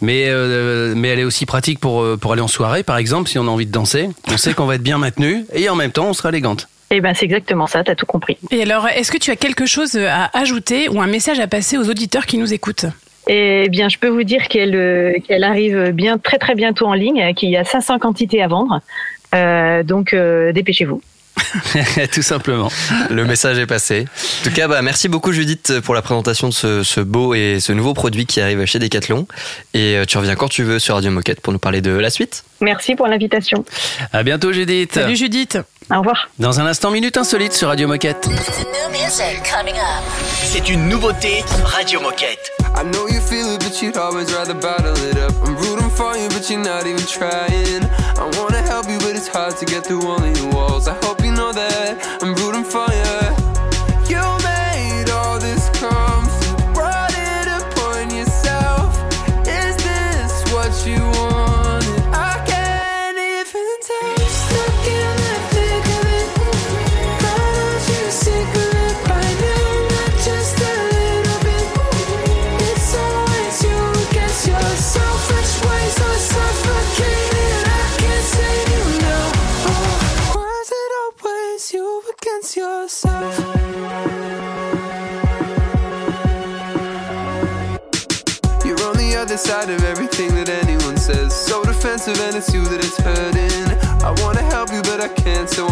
Mais, 0.00 0.24
euh, 0.26 0.94
mais 0.96 1.06
elle 1.06 1.20
est 1.20 1.24
aussi 1.24 1.46
pratique 1.46 1.78
pour, 1.78 2.04
pour 2.18 2.32
aller 2.32 2.42
en 2.42 2.48
soirée, 2.48 2.82
par 2.82 2.96
exemple, 2.96 3.30
si 3.30 3.38
on 3.38 3.46
a 3.46 3.50
envie 3.50 3.66
de 3.66 3.70
danser. 3.70 4.08
On 4.28 4.36
sait 4.36 4.54
qu'on 4.54 4.66
va 4.66 4.74
être 4.74 4.82
bien 4.82 4.98
maintenu 4.98 5.46
et 5.54 5.68
en 5.68 5.76
même 5.76 5.92
temps, 5.92 6.06
on 6.06 6.14
sera 6.14 6.30
élégante. 6.30 6.66
Et 6.92 7.00
ben, 7.00 7.14
c'est 7.14 7.24
exactement 7.24 7.66
ça, 7.66 7.82
t'as 7.82 7.94
tout 7.94 8.04
compris. 8.04 8.36
Et 8.50 8.62
alors, 8.62 8.86
est-ce 8.86 9.10
que 9.10 9.16
tu 9.16 9.30
as 9.30 9.36
quelque 9.36 9.64
chose 9.64 9.96
à 9.96 10.30
ajouter 10.38 10.90
ou 10.90 11.00
un 11.00 11.06
message 11.06 11.40
à 11.40 11.46
passer 11.46 11.78
aux 11.78 11.88
auditeurs 11.88 12.26
qui 12.26 12.36
nous 12.36 12.52
écoutent? 12.52 12.84
Eh 13.28 13.70
bien, 13.70 13.88
je 13.88 13.96
peux 13.96 14.08
vous 14.08 14.24
dire 14.24 14.46
qu'elle 14.48 14.76
euh, 14.76 15.14
qu'elle 15.26 15.42
arrive 15.42 15.92
bien 15.92 16.18
très 16.18 16.36
très 16.36 16.54
bientôt 16.54 16.86
en 16.86 16.92
ligne, 16.92 17.32
qu'il 17.34 17.48
y 17.48 17.56
a 17.56 17.64
500 17.64 17.98
quantités 17.98 18.42
à 18.42 18.48
vendre. 18.48 18.80
Euh, 19.34 19.82
donc, 19.82 20.12
euh, 20.12 20.52
dépêchez-vous. 20.52 21.00
Tout 22.12 22.20
simplement. 22.20 22.68
Le 23.08 23.24
message 23.24 23.58
est 23.58 23.66
passé. 23.66 24.04
En 24.40 24.44
tout 24.44 24.54
cas, 24.54 24.68
bah, 24.68 24.82
merci 24.82 25.08
beaucoup 25.08 25.32
Judith 25.32 25.80
pour 25.84 25.94
la 25.94 26.02
présentation 26.02 26.48
de 26.48 26.52
ce, 26.52 26.82
ce 26.82 27.00
beau 27.00 27.32
et 27.32 27.58
ce 27.58 27.72
nouveau 27.72 27.94
produit 27.94 28.26
qui 28.26 28.42
arrive 28.42 28.62
chez 28.66 28.80
Decathlon. 28.80 29.26
Et 29.72 29.96
tu 30.06 30.18
reviens 30.18 30.34
quand 30.34 30.48
tu 30.48 30.62
veux 30.62 30.78
sur 30.78 30.96
Radio 30.96 31.10
Moquette 31.10 31.40
pour 31.40 31.54
nous 31.54 31.58
parler 31.58 31.80
de 31.80 31.92
la 31.92 32.10
suite. 32.10 32.44
Merci 32.60 32.96
pour 32.96 33.06
l'invitation. 33.06 33.64
À 34.12 34.22
bientôt, 34.24 34.52
Judith. 34.52 34.92
Salut 34.92 35.16
Judith 35.16 35.58
Au 35.92 35.98
revoir. 35.98 36.28
Dans 36.38 36.58
un 36.58 36.66
instant, 36.66 36.90
Minute 36.90 37.18
Insolite 37.18 37.52
sur 37.52 37.68
Radio 37.68 37.86
Moquette. 37.86 38.26
C'est 40.42 40.68
une 40.70 40.88
nouveauté 40.88 41.44
Radio 41.64 42.00
Moquette. 42.00 42.50
I 42.74 42.84
know 42.84 43.06
you 43.08 43.20
feel 43.20 43.52
it, 43.52 43.62
but 43.62 43.82
you'd 43.82 43.98
always 43.98 44.32
rather 44.32 44.54
bottle 44.54 44.96
it 45.10 45.18
up. 45.18 45.32
I'm 45.44 45.54
rooting 45.56 45.90
for 45.90 46.16
you, 46.16 46.28
but 46.30 46.48
you're 46.48 46.58
not 46.58 46.86
even 46.86 47.04
trying. 47.04 47.84
I 48.16 48.38
wanna 48.38 48.62
help 48.62 48.88
you, 48.88 48.98
but 49.00 49.14
it's 49.14 49.28
hard 49.28 49.58
to 49.58 49.66
get 49.66 49.84
through 49.84 50.02
only 50.06 50.32
the 50.32 50.48
walls. 50.56 50.88
I 50.88 50.94
hope 51.04 51.22
you 51.22 51.32
know 51.32 51.52
that 51.52 52.21
I 95.02 95.08
can't, 95.08 95.50
so 95.50 95.71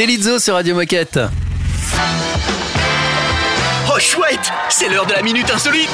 C'était 0.00 0.12
Lizzo 0.12 0.38
sur 0.38 0.54
Radio 0.54 0.74
Moquette. 0.74 1.20
chouette 3.98 4.50
C'est 4.70 4.88
l'heure 4.88 5.04
de 5.04 5.12
la 5.12 5.20
minute 5.20 5.50
insolite 5.54 5.90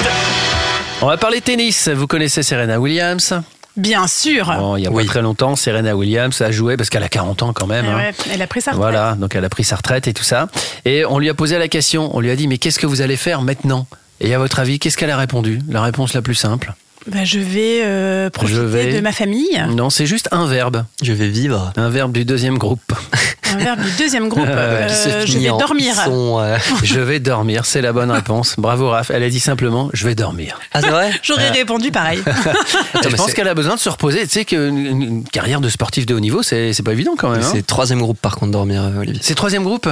On 1.02 1.06
va 1.06 1.16
parler 1.16 1.40
tennis. 1.40 1.88
Vous 1.88 2.06
connaissez 2.06 2.44
Serena 2.44 2.78
Williams? 2.78 3.34
Bien 3.76 4.06
sûr. 4.06 4.54
Bon, 4.56 4.76
il 4.76 4.82
n'y 4.82 4.86
a 4.86 4.92
pas 4.92 5.04
très 5.04 5.22
longtemps, 5.22 5.56
Serena 5.56 5.96
Williams 5.96 6.40
a 6.40 6.52
joué 6.52 6.76
parce 6.76 6.88
qu'elle 6.88 7.02
a 7.02 7.08
40 7.08 7.42
ans 7.42 7.52
quand 7.52 7.66
même. 7.66 7.84
Eh 7.84 7.90
hein. 7.90 7.96
ouais, 7.96 8.14
elle 8.32 8.42
a 8.42 8.46
pris 8.46 8.60
sa 8.60 8.70
retraite. 8.70 8.92
Voilà, 8.92 9.16
donc 9.16 9.34
elle 9.34 9.44
a 9.44 9.48
pris 9.48 9.64
sa 9.64 9.74
retraite 9.74 10.06
et 10.06 10.14
tout 10.14 10.22
ça. 10.22 10.46
Et 10.84 11.04
on 11.04 11.18
lui 11.18 11.28
a 11.28 11.34
posé 11.34 11.58
la 11.58 11.66
question, 11.66 12.16
on 12.16 12.20
lui 12.20 12.30
a 12.30 12.36
dit 12.36 12.46
mais 12.46 12.58
qu'est-ce 12.58 12.78
que 12.78 12.86
vous 12.86 13.00
allez 13.00 13.16
faire 13.16 13.42
maintenant? 13.42 13.88
Et 14.20 14.32
à 14.34 14.38
votre 14.38 14.60
avis, 14.60 14.78
qu'est-ce 14.78 14.96
qu'elle 14.96 15.10
a 15.10 15.16
répondu? 15.16 15.58
La 15.68 15.82
réponse 15.82 16.14
la 16.14 16.22
plus 16.22 16.36
simple. 16.36 16.74
Bah, 17.08 17.24
je 17.24 17.38
vais 17.38 17.82
euh, 17.84 18.30
profiter 18.30 18.56
Je 18.56 18.62
vais- 18.62 18.94
de 18.94 19.00
ma 19.00 19.12
famille. 19.12 19.64
Non, 19.70 19.90
c'est 19.90 20.06
juste 20.06 20.28
un 20.32 20.46
verbe. 20.46 20.84
Je 21.02 21.12
vais 21.12 21.28
vivre. 21.28 21.72
Un 21.76 21.88
verbe 21.88 22.12
du 22.12 22.24
deuxième 22.24 22.58
groupe. 22.58 22.92
Un 23.56 23.64
verbe 23.64 23.80
du 23.80 23.90
deuxième 23.98 24.28
groupe. 24.28 24.46
Euh, 24.56 24.88
se 24.88 25.26
je 25.26 25.38
vais 25.38 25.48
dormir. 25.48 25.94
Sont, 26.04 26.38
euh, 26.40 26.56
je 26.82 27.00
vais 27.00 27.18
dormir, 27.20 27.64
c'est 27.66 27.80
la 27.80 27.92
bonne 27.92 28.10
réponse. 28.10 28.54
Bravo 28.58 28.90
Raph. 28.90 29.10
Elle 29.10 29.22
a 29.22 29.28
dit 29.30 29.40
simplement 29.40 29.90
je 29.92 30.06
vais 30.06 30.14
dormir. 30.14 30.58
Ah, 30.72 30.80
c'est 30.80 30.88
vrai? 30.90 31.10
J'aurais 31.22 31.50
répondu 31.50 31.90
pareil. 31.90 32.22
je 33.02 33.14
pense 33.16 33.32
qu'elle 33.34 33.48
a 33.48 33.54
besoin 33.54 33.74
de 33.74 33.80
se 33.80 33.88
reposer. 33.88 34.22
Tu 34.26 34.28
sais 34.30 34.44
qu'une 34.44 34.76
une- 34.78 35.02
une 35.02 35.24
carrière 35.24 35.60
de 35.60 35.68
sportif 35.68 36.06
de 36.06 36.14
haut 36.14 36.20
niveau, 36.20 36.42
c'est 36.42 36.72
pas 36.84 36.92
évident 36.92 37.14
quand 37.18 37.30
même. 37.30 37.42
hein. 37.42 37.48
C'est 37.52 37.66
troisième 37.66 38.00
groupe 38.00 38.18
par 38.20 38.36
contre 38.36 38.52
dormir, 38.52 38.82
euh, 38.82 39.00
Olivier. 39.00 39.20
C'est 39.22 39.34
troisième 39.34 39.64
groupe? 39.64 39.88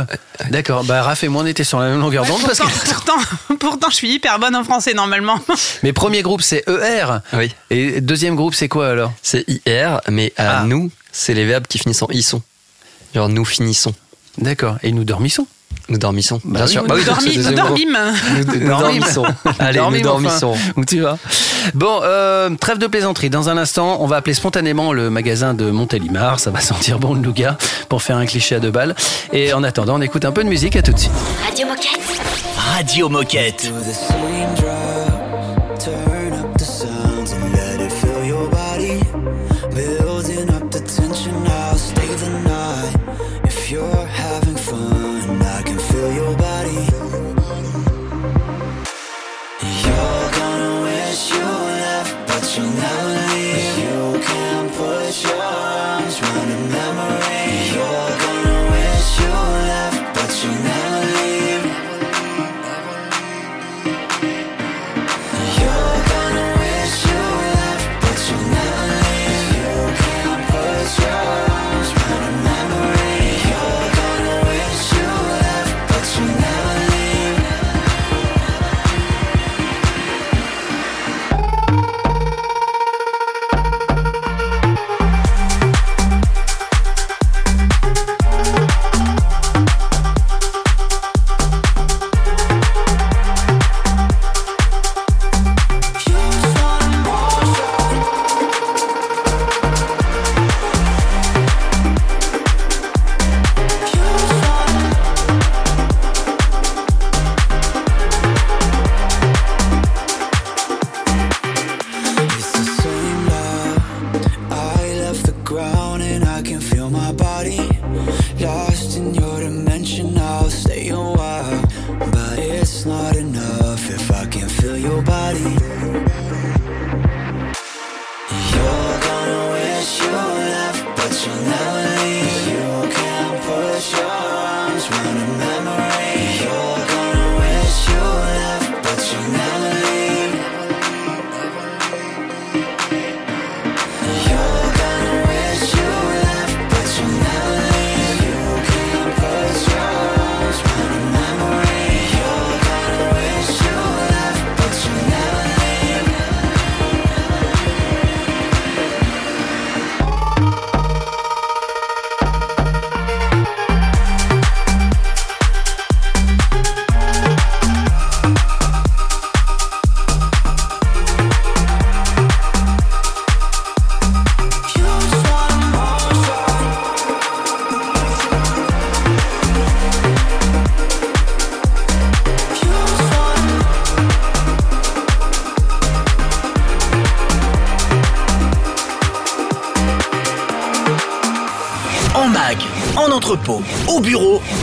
D'accord. 0.50 0.84
Bah 0.84 1.02
Raph 1.02 1.24
et 1.24 1.28
moi 1.28 1.42
on 1.42 1.46
était 1.46 1.64
sur 1.64 1.78
la 1.80 1.88
même 1.90 2.00
longueur 2.00 2.24
d'onde 2.26 2.42
parce 2.42 2.58
que. 2.60 2.92
pourtant, 2.92 3.18
pourtant, 3.60 3.88
je 3.90 3.96
suis 3.96 4.10
hyper 4.12 4.38
bonne 4.38 4.54
en 4.56 4.64
français 4.64 4.94
normalement. 4.94 5.38
Mais 5.82 5.92
premier 5.92 6.22
groupe 6.22 6.42
c'est 6.42 6.64
ER. 6.68 7.06
Oui. 7.34 7.52
Et 7.70 8.00
deuxième 8.00 8.34
groupe 8.36 8.54
c'est 8.54 8.68
quoi 8.68 8.88
alors? 8.88 9.12
C'est 9.22 9.44
IR, 9.66 10.00
mais 10.10 10.32
à 10.36 10.60
Ah. 10.60 10.64
nous, 10.64 10.90
c'est 11.12 11.34
les 11.34 11.44
verbes 11.44 11.66
qui 11.66 11.78
finissent 11.78 12.02
en 12.02 12.08
isson. 12.10 12.42
Genre 13.14 13.28
nous 13.28 13.44
finissons. 13.44 13.94
D'accord. 14.38 14.76
Et 14.82 14.92
nous 14.92 15.04
dormissons. 15.04 15.46
Nous 15.88 15.98
dormissons. 15.98 16.40
Bah 16.44 16.60
Bien 16.60 16.64
oui, 16.66 16.70
sûr. 16.72 16.82
nous 16.82 16.88
Bah 16.88 16.94
oui, 16.96 17.04
dormi- 17.04 17.36
nous 17.48 17.54
dormîmes. 17.54 17.98
Nous, 18.32 18.38
nous 18.38 18.44
Dormîmes. 18.68 19.00
dormissons. 19.00 19.24
Allez, 19.58 19.78
nous 19.80 19.84
enfin. 19.86 20.00
dormissons. 20.00 20.54
Où 20.76 20.84
tu 20.84 21.00
vas 21.00 21.18
Bon, 21.74 22.00
euh, 22.02 22.50
trêve 22.58 22.78
de 22.78 22.86
plaisanterie. 22.86 23.28
Dans 23.30 23.48
un 23.50 23.56
instant, 23.58 23.98
on 24.00 24.06
va 24.06 24.16
appeler 24.16 24.34
spontanément 24.34 24.92
le 24.92 25.10
magasin 25.10 25.52
de 25.54 25.70
Montélimar. 25.70 26.40
Ça 26.40 26.50
va 26.50 26.60
sentir 26.72 26.98
bon 26.98 27.14
le 27.14 27.20
nougat 27.20 27.58
pour 27.88 28.02
faire 28.02 28.16
un 28.16 28.24
cliché 28.26 28.54
à 28.54 28.60
deux 28.60 28.70
balles. 28.70 28.94
Et 29.32 29.52
en 29.52 29.62
attendant, 29.62 29.96
on 29.98 30.00
écoute 30.00 30.24
un 30.24 30.32
peu 30.32 30.42
de 30.42 30.48
musique. 30.48 30.74
À 30.76 30.82
tout 30.82 30.92
de 30.92 30.98
suite. 30.98 31.12
Radio 31.46 31.66
Moquette. 31.66 32.00
Radio 32.56 33.08
Moquette. 33.10 33.70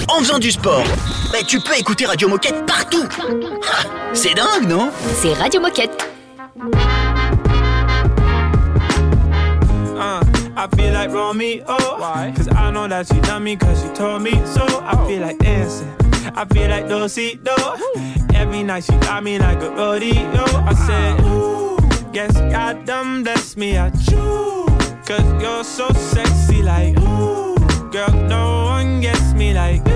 En 0.10 0.20
faisant 0.20 0.40
du 0.40 0.52
sport. 0.52 0.84
Mais 1.32 1.44
tu 1.44 1.60
peux 1.60 1.78
écouter 1.78 2.06
Radio 2.06 2.28
Moquette 2.28 2.66
partout. 2.66 3.08
Ah, 3.20 3.84
C'est 4.14 4.34
dingue, 4.34 4.68
non? 4.68 4.90
C'est 5.22 5.34
Radio 5.34 5.62
Moquette. 5.62 6.08
Uh, 9.98 10.22
I 10.58 10.68
feel 10.76 10.92
like 10.94 11.12
Romeo. 11.12 11.64
Why? 12.00 12.34
Cause 12.36 12.48
I 12.50 12.72
know 12.72 12.88
that 12.88 13.08
she 13.08 13.20
done 13.22 13.44
me 13.44 13.56
cause 13.56 13.82
she 13.82 13.90
told 13.94 14.22
me 14.24 14.32
so. 14.46 14.64
I 14.84 14.96
feel 15.08 15.22
like 15.22 15.38
dancing. 15.40 15.88
I 16.36 16.46
feel 16.46 16.70
like 16.70 16.88
Dosito. 16.88 17.56
Every 18.34 18.64
night 18.64 18.84
she 18.84 18.94
got 19.00 19.24
me 19.24 19.38
like 19.38 19.62
a 19.62 19.70
rodeo. 19.70 20.44
I 20.66 20.74
said, 20.74 21.20
Ooh, 21.22 21.78
guess 22.12 22.34
God 22.52 22.86
done 22.86 23.24
bless 23.24 23.56
me. 23.56 23.78
I 23.78 23.90
choose. 23.92 24.70
Cause 25.06 25.42
you're 25.42 25.64
so 25.64 25.88
sexy 25.94 26.64
like 26.64 26.98
ooh. 27.00 27.56
Girl, 27.92 28.10
no 28.28 28.64
one 28.66 29.02
gets 29.02 29.31
me 29.42 29.54
like 29.54 29.91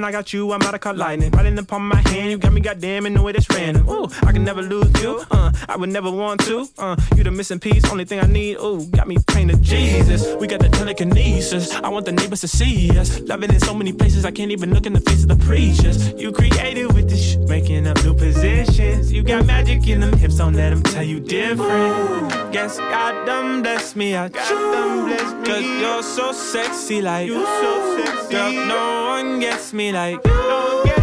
When 0.00 0.08
I 0.08 0.12
got 0.12 0.32
you, 0.32 0.50
I'm 0.52 0.62
out 0.62 0.72
of 0.72 0.80
caught 0.80 0.96
lightning. 0.96 1.30
Right 1.32 1.44
in 1.44 1.56
the 1.56 1.62
palm 1.62 1.92
of 1.92 2.02
my 2.02 2.10
hand, 2.10 2.30
you 2.30 2.38
got 2.38 2.54
me 2.54 2.62
goddamn 2.62 3.04
in 3.04 3.12
the 3.12 3.20
way 3.20 3.32
that's 3.32 3.50
random. 3.50 3.86
Ooh, 3.86 4.08
I 4.22 4.32
can 4.32 4.42
never 4.42 4.62
lose 4.62 4.90
you. 5.02 5.22
Uh, 5.30 5.52
I 5.68 5.76
would 5.76 5.90
never 5.90 6.10
want 6.10 6.40
to. 6.46 6.66
Uh, 6.78 6.96
you 7.16 7.22
the 7.22 7.30
missing 7.30 7.60
piece, 7.60 7.84
only 7.92 8.06
thing 8.06 8.18
I 8.18 8.26
need. 8.26 8.56
Ooh, 8.56 8.86
got 8.86 9.06
me 9.06 9.18
praying 9.26 9.48
to 9.48 9.56
Jesus. 9.56 10.34
We 10.36 10.46
got 10.46 10.60
the 10.60 10.70
telekinesis. 10.70 11.74
I 11.74 11.90
want 11.90 12.06
the 12.06 12.12
neighbors 12.12 12.40
to 12.40 12.48
see 12.48 12.98
us. 12.98 13.20
Loving 13.20 13.52
in 13.52 13.60
so 13.60 13.74
many 13.74 13.92
places, 13.92 14.24
I 14.24 14.30
can't 14.30 14.50
even 14.50 14.72
look 14.72 14.86
in 14.86 14.94
the 14.94 15.02
face 15.02 15.22
of 15.24 15.28
the 15.28 15.36
preachers. 15.36 16.12
You 16.12 16.32
created 16.32 16.94
with 16.94 17.10
this 17.10 17.32
shit, 17.32 17.40
making 17.40 17.86
up 17.86 18.02
new 18.02 18.14
positions. 18.14 19.12
You 19.12 19.22
got 19.22 19.44
magic 19.44 19.86
in 19.86 20.00
them 20.00 20.16
hips, 20.16 20.38
don't 20.38 20.54
let 20.54 20.70
them 20.70 20.82
tell 20.82 21.04
you 21.04 21.20
different. 21.20 22.52
Guess 22.54 22.78
God 22.78 23.26
done 23.26 23.60
bless 23.60 23.94
me, 23.94 24.16
I 24.16 24.30
got 24.30 24.48
done 24.48 25.08
bless 25.08 25.34
me. 25.34 25.44
Cause 25.44 25.62
you're 25.62 26.02
so 26.02 26.32
sexy, 26.32 27.02
like 27.02 27.26
you 27.26 27.44
so 27.44 27.98
sexy. 27.98 28.30
Girl, 28.30 28.52
no 28.52 28.70
one 28.70 28.70
gets 28.70 28.70
me 28.70 28.70
like 28.70 28.70
you. 28.70 29.10
No 29.10 29.30
one 29.30 29.40
gets 29.40 29.72
me 29.72 29.89
like 29.92 30.99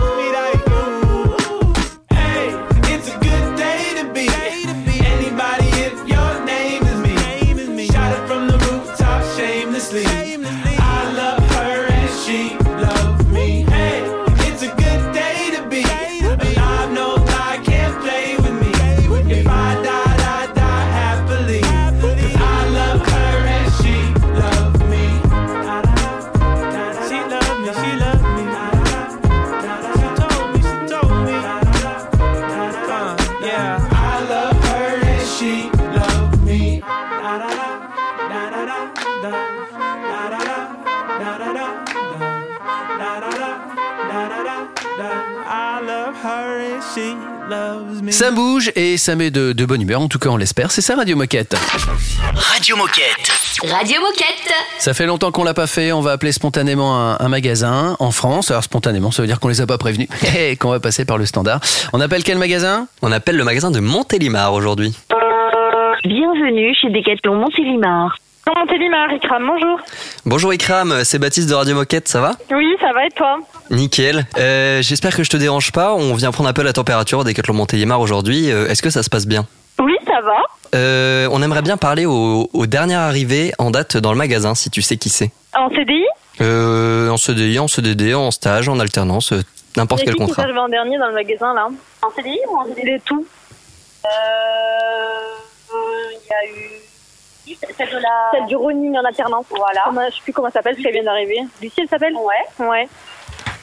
ça 49.07 49.15
met 49.15 49.31
de, 49.31 49.53
de 49.53 49.65
bonne 49.65 49.81
humeur, 49.81 50.01
en 50.01 50.09
tout 50.09 50.19
cas 50.19 50.27
on 50.27 50.35
l'espère. 50.35 50.69
C'est 50.69 50.81
ça 50.81 50.93
Radio 50.97 51.15
Moquette. 51.15 51.55
Radio 52.35 52.75
Moquette. 52.75 53.31
Radio 53.63 54.01
Moquette. 54.01 54.53
Ça 54.79 54.93
fait 54.93 55.05
longtemps 55.05 55.31
qu'on 55.31 55.45
l'a 55.45 55.53
pas 55.53 55.65
fait, 55.65 55.93
on 55.93 56.01
va 56.01 56.11
appeler 56.11 56.33
spontanément 56.33 56.99
un, 56.99 57.15
un 57.17 57.29
magasin 57.29 57.95
en 57.99 58.11
France. 58.11 58.51
Alors 58.51 58.65
spontanément, 58.65 59.11
ça 59.11 59.21
veut 59.21 59.27
dire 59.29 59.39
qu'on 59.39 59.47
les 59.47 59.61
a 59.61 59.65
pas 59.65 59.77
prévenus 59.77 60.09
et 60.37 60.57
qu'on 60.57 60.71
va 60.71 60.81
passer 60.81 61.05
par 61.05 61.17
le 61.17 61.25
standard. 61.25 61.61
On 61.93 62.01
appelle 62.01 62.21
quel 62.25 62.37
magasin? 62.37 62.89
On 63.01 63.13
appelle 63.13 63.37
le 63.37 63.45
magasin 63.45 63.71
de 63.71 63.79
Montélimar 63.79 64.51
aujourd'hui. 64.51 64.93
Bienvenue 66.03 66.75
chez 66.75 66.89
Decathlon 66.89 67.35
Montélimar. 67.35 68.17
Montélimar, 68.55 69.11
Ikram, 69.11 69.45
bonjour. 69.45 69.79
Bonjour 70.25 70.53
Ikram, 70.53 71.03
c'est 71.03 71.19
Baptiste 71.19 71.49
de 71.49 71.53
Radio 71.53 71.75
Moquette, 71.75 72.07
ça 72.07 72.21
va? 72.21 72.31
Oui, 72.51 72.75
ça 72.79 72.91
va 72.93 73.05
et 73.05 73.09
toi? 73.11 73.39
Nickel. 73.69 74.25
Euh, 74.37 74.81
J'espère 74.81 75.15
que 75.15 75.23
je 75.23 75.29
te 75.29 75.37
dérange 75.37 75.71
pas. 75.71 75.93
On 75.93 76.13
vient 76.15 76.31
prendre 76.31 76.49
un 76.49 76.53
peu 76.53 76.63
la 76.63 76.73
température 76.73 77.23
des 77.23 77.31
Decathlon 77.33 77.53
Montélimar 77.55 77.99
aujourd'hui. 77.99 78.49
Euh, 78.51 78.67
Est-ce 78.69 78.81
que 78.81 78.89
ça 78.89 79.03
se 79.03 79.09
passe 79.09 79.25
bien? 79.27 79.45
Oui, 79.79 79.95
ça 80.05 80.21
va. 80.21 80.37
Euh, 80.75 81.27
On 81.31 81.41
aimerait 81.41 81.61
bien 81.61 81.77
parler 81.77 82.05
au, 82.05 82.49
au 82.53 82.65
dernier 82.67 82.95
arrivé 82.95 83.51
en 83.59 83.69
date 83.71 83.97
dans 83.97 84.11
le 84.11 84.17
magasin, 84.17 84.55
si 84.55 84.69
tu 84.69 84.81
sais 84.81 84.97
qui 84.97 85.09
c'est. 85.09 85.31
En 85.55 85.69
CDI 85.69 86.05
Euh, 86.41 87.09
en 87.09 87.17
CDI, 87.17 87.59
en 87.59 87.67
CDD, 87.67 88.13
en 88.13 88.31
stage, 88.31 88.69
en 88.69 88.79
alternance, 88.79 89.33
n'importe 89.75 90.01
quel 90.01 90.11
a 90.11 90.13
qui 90.13 90.21
est 90.21 90.25
contrat. 90.25 90.43
en 90.43 90.69
dernier 90.69 90.97
dans 90.97 91.07
le 91.09 91.13
magasin 91.13 91.53
là 91.53 91.67
En 92.01 92.09
CDI 92.15 92.37
ou 92.49 92.57
en 92.57 92.65
CDI 92.65 92.93
De 92.93 93.01
tout. 93.03 93.25
Euh. 94.05 94.09
Il 95.73 96.29
y 96.29 96.33
a 96.33 96.59
eu. 96.59 96.69
Celle 97.77 97.89
de 97.89 97.97
la. 97.97 98.31
Celle 98.33 98.45
du 98.45 98.55
running 98.55 98.95
en 98.97 99.03
alternance. 99.05 99.45
Voilà. 99.49 100.09
je 100.09 100.15
sais 100.15 100.21
plus 100.23 100.33
comment 100.33 100.47
elle 100.47 100.53
s'appelle 100.53 100.75
parce 100.75 100.83
qu'elle 100.83 100.93
vient 100.93 101.03
d'arriver. 101.03 101.39
Lucie, 101.61 101.81
elle 101.81 101.89
s'appelle 101.89 102.13
Ouais. 102.15 102.65
Ouais. 102.65 102.87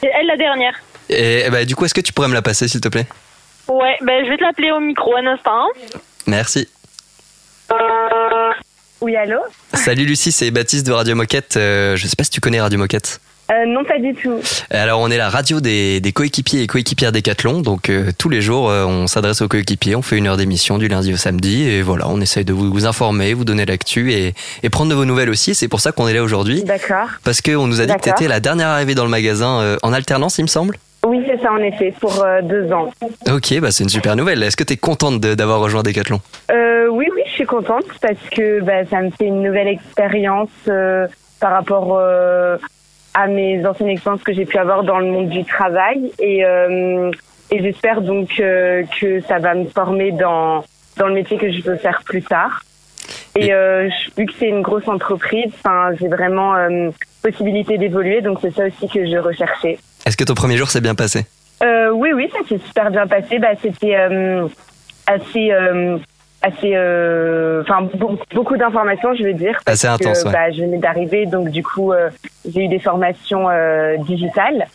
C'est 0.01 0.11
elle 0.13 0.27
la 0.27 0.37
dernière. 0.37 0.75
Et 1.09 1.49
ben, 1.51 1.65
du 1.65 1.77
coup, 1.77 1.85
est-ce 1.85 1.95
que 1.95 2.01
tu 2.01 2.13
pourrais 2.13 2.29
me 2.29 2.35
la 2.35 2.43
passer, 2.43 2.67
s'il 2.69 2.81
te 2.81 2.89
plaît? 2.89 3.07
Ouais, 3.69 3.97
ben 4.03 4.25
je 4.25 4.31
vais 4.31 4.37
te 4.37 4.43
l'appeler 4.43 4.71
au 4.73 4.81
micro 4.81 5.17
un 5.17 5.27
instant. 5.27 5.67
Merci. 6.27 6.69
Oui, 9.01 9.17
allô? 9.17 9.39
Salut 9.75 10.05
Lucie, 10.05 10.33
c'est 10.33 10.51
Baptiste 10.51 10.87
de 10.87 10.93
Radio 10.93 11.15
Moquette. 11.15 11.57
Euh, 11.57 11.97
je 11.97 12.07
sais 12.07 12.17
pas 12.17 12.25
si 12.25 12.31
tu 12.31 12.41
connais 12.41 12.61
Radio 12.61 12.79
Moquette. 12.79 13.21
Euh, 13.51 13.67
Non, 13.67 13.85
pas 13.85 13.99
du 13.99 14.15
tout. 14.15 14.41
Alors 14.71 15.01
on 15.01 15.11
est 15.11 15.17
la 15.17 15.29
radio 15.29 15.61
des, 15.61 16.01
des 16.01 16.13
coéquipiers 16.13 16.63
et 16.63 16.67
coéquipières 16.67 17.13
Décathlon, 17.13 17.61
donc 17.61 17.89
euh, 17.91 18.11
tous 18.19 18.29
les 18.29 18.41
jours 18.41 18.71
euh, 18.71 18.85
on 18.85 19.07
s'adresse 19.07 19.43
aux 19.43 19.49
coéquipiers, 19.49 19.97
on 19.97 20.03
fait 20.03 20.17
une 20.17 20.27
heure 20.27 20.37
d'émission 20.37 20.79
du 20.79 20.89
lundi 20.89 21.13
au 21.13 21.17
samedi 21.17 21.69
et 21.69 21.83
voilà, 21.83 22.09
on 22.09 22.21
essaye 22.21 22.45
de 22.45 22.53
vous, 22.53 22.73
vous 22.73 22.87
informer, 22.87 23.35
vous 23.35 23.45
donner 23.45 23.67
l'actu 23.67 24.13
et, 24.13 24.35
et 24.63 24.71
prendre 24.71 24.91
de 24.91 24.95
vos 24.97 25.05
nouvelles 25.05 25.31
aussi, 25.31 25.55
c'est 25.55 25.69
pour 25.69 25.81
ça 25.81 25.93
qu'on 25.93 26.09
est 26.09 26.15
là 26.15 26.23
aujourd'hui. 26.23 26.63
D'accord. 26.65 27.09
Parce 27.25 27.41
qu'on 27.43 27.67
nous 27.67 27.81
a 27.81 27.87
dit 27.87 27.95
que 27.95 28.01
tu 28.03 28.11
étais 28.11 28.29
la 28.29 28.41
dernière 28.41 28.69
arrivée 28.69 28.95
dans 28.95 29.05
le 29.05 29.11
magasin 29.11 29.77
en 29.83 29.93
alternance 29.93 30.39
il 30.39 30.43
me 30.43 30.49
semble 30.49 30.77
Oui, 31.07 31.21
c'est 31.27 31.41
ça 31.43 31.53
en 31.53 31.59
effet, 31.59 31.93
pour 32.01 32.25
deux 32.45 32.73
ans. 32.73 32.91
Ok, 33.31 33.59
bah 33.61 33.71
c'est 33.71 33.85
une 33.85 33.91
super 33.91 34.17
nouvelle. 34.17 34.43
Est-ce 34.43 34.57
que 34.57 34.65
tu 34.65 34.73
es 34.73 34.77
contente 34.77 35.21
de- 35.21 35.35
d'avoir 35.35 35.61
rejoint 35.61 35.83
Décathlon 35.83 36.21
Euh, 36.51 36.87
oui, 36.91 37.07
oui, 37.15 37.23
je 37.27 37.33
suis 37.33 37.45
contente 37.47 37.85
parce 38.01 38.19
que 38.35 38.61
bah, 38.63 38.85
ça 38.91 39.01
me 39.03 39.11
fait 39.11 39.27
une 39.27 39.43
nouvelle 39.43 39.69
expérience 39.69 40.49
euh, 40.69 41.07
par 41.41 41.53
rapport 41.53 41.97
euh, 41.99 42.57
à 43.15 43.29
mes 43.29 43.65
anciennes 43.65 43.89
expériences 43.89 44.23
que 44.23 44.33
j'ai 44.33 44.45
pu 44.45 44.59
avoir 44.59 44.83
dans 44.83 44.99
le 44.99 45.07
monde 45.07 45.29
du 45.29 45.45
travail 45.45 46.13
et, 46.19 46.45
euh, 46.45 47.11
et 47.51 47.63
j'espère 47.63 48.03
donc 48.03 48.41
euh, 48.41 48.83
que 49.01 49.21
ça 49.23 49.39
va 49.39 49.55
me 49.55 49.67
former 49.67 50.11
dans 50.13 50.65
dans 50.97 51.09
le 51.09 51.15
métier 51.15 51.39
que 51.39 51.51
je 51.51 51.63
veux 51.63 51.77
faire 51.77 52.03
plus 52.05 52.23
tard. 52.23 52.63
Et 53.37 53.53
euh, 53.53 53.89
vu 54.17 54.27
que 54.27 54.33
c'est 54.39 54.49
une 54.49 54.63
grosse 54.63 54.87
entreprise, 54.87 55.53
j'ai 55.99 56.07
vraiment 56.07 56.55
possibilité 57.21 57.79
d'évoluer, 57.79 58.21
donc 58.21 58.39
c'est 58.41 58.55
ça 58.55 58.67
aussi 58.67 58.89
que 58.89 59.05
je 59.05 59.17
recherchais. 59.17 59.79
Est-ce 60.07 60.17
que 60.17 60.23
ton 60.23 60.35
premier 60.35 60.57
jour 60.57 60.71
s'est 60.71 60.81
bien 60.81 60.95
passé? 60.95 61.27
Oui, 61.61 62.11
oui, 62.15 62.31
ça 62.33 62.49
s'est 62.49 62.61
super 62.65 62.93
bien 62.93 63.09
passé. 63.09 63.41
Bah, 63.41 63.55
c'était 63.61 63.97
assez, 65.07 65.51
assez, 66.45 66.73
euh, 66.75 67.63
enfin 67.63 67.83
be- 67.95 68.19
beaucoup 68.35 68.57
d'informations, 68.57 69.15
je 69.15 69.25
veux 69.25 69.33
dire. 69.33 69.59
parce 69.65 69.85
Assez 69.85 69.89
intense, 69.89 70.23
que, 70.23 70.29
ouais. 70.29 70.33
bah, 70.33 70.51
je 70.53 70.61
venais 70.61 70.79
d'arriver, 70.79 71.27
donc 71.27 71.49
du 71.51 71.63
coup, 71.63 71.93
euh, 71.93 72.11
j'ai 72.49 72.65
eu 72.65 72.69
des 72.69 72.79
formations 72.79 73.49
euh, 73.49 73.97
digitales. 73.99 74.67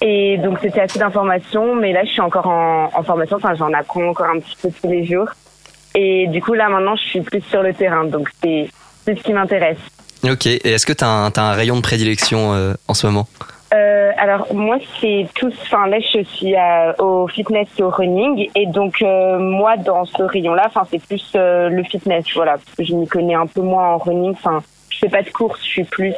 Et 0.00 0.38
donc 0.38 0.58
c'était 0.60 0.80
assez 0.80 0.98
d'informations, 0.98 1.74
mais 1.76 1.92
là 1.92 2.04
je 2.04 2.10
suis 2.10 2.20
encore 2.20 2.46
en, 2.46 2.90
en 2.92 3.02
formation, 3.02 3.36
enfin 3.36 3.54
j'en 3.54 3.72
apprends 3.72 4.04
encore 4.08 4.26
un 4.26 4.38
petit 4.38 4.56
peu 4.60 4.68
tous 4.70 4.90
les 4.90 5.04
jours. 5.04 5.28
Et 5.94 6.26
du 6.26 6.42
coup 6.42 6.52
là 6.52 6.68
maintenant 6.68 6.96
je 6.96 7.02
suis 7.04 7.20
plus 7.22 7.40
sur 7.42 7.62
le 7.62 7.72
terrain, 7.72 8.04
donc 8.04 8.28
c'est 8.42 8.68
ce 9.06 9.12
qui 9.12 9.32
m'intéresse. 9.32 9.78
Ok, 10.24 10.46
et 10.46 10.68
est-ce 10.68 10.84
que 10.84 10.92
tu 10.92 11.04
as, 11.04 11.30
un 11.34 11.52
rayon 11.52 11.76
de 11.76 11.80
prédilection 11.80 12.74
en 12.88 12.94
ce 12.94 13.06
moment? 13.06 13.28
Euh, 13.74 14.12
alors 14.18 14.54
moi 14.54 14.78
c'est 15.00 15.26
tous, 15.34 15.52
enfin 15.62 15.88
là 15.88 15.98
je 15.98 16.22
suis 16.22 16.54
au 16.98 17.26
fitness 17.26 17.66
et 17.78 17.82
au 17.82 17.90
running 17.90 18.48
et 18.54 18.66
donc 18.66 19.02
euh, 19.02 19.38
moi 19.38 19.76
dans 19.76 20.04
ce 20.04 20.22
rayon-là, 20.22 20.64
enfin 20.66 20.82
c'est 20.88 21.02
plus 21.02 21.32
euh, 21.34 21.68
le 21.68 21.82
fitness, 21.82 22.24
voilà, 22.34 22.52
parce 22.52 22.76
que 22.76 22.84
je 22.84 22.94
m'y 22.94 23.08
connais 23.08 23.34
un 23.34 23.46
peu 23.46 23.62
moins 23.62 23.94
en 23.94 23.98
running, 23.98 24.32
enfin 24.32 24.62
je 24.90 24.98
fais 24.98 25.08
pas 25.08 25.22
de 25.22 25.30
course, 25.30 25.60
je 25.64 25.68
suis 25.68 25.84
plus, 25.84 26.14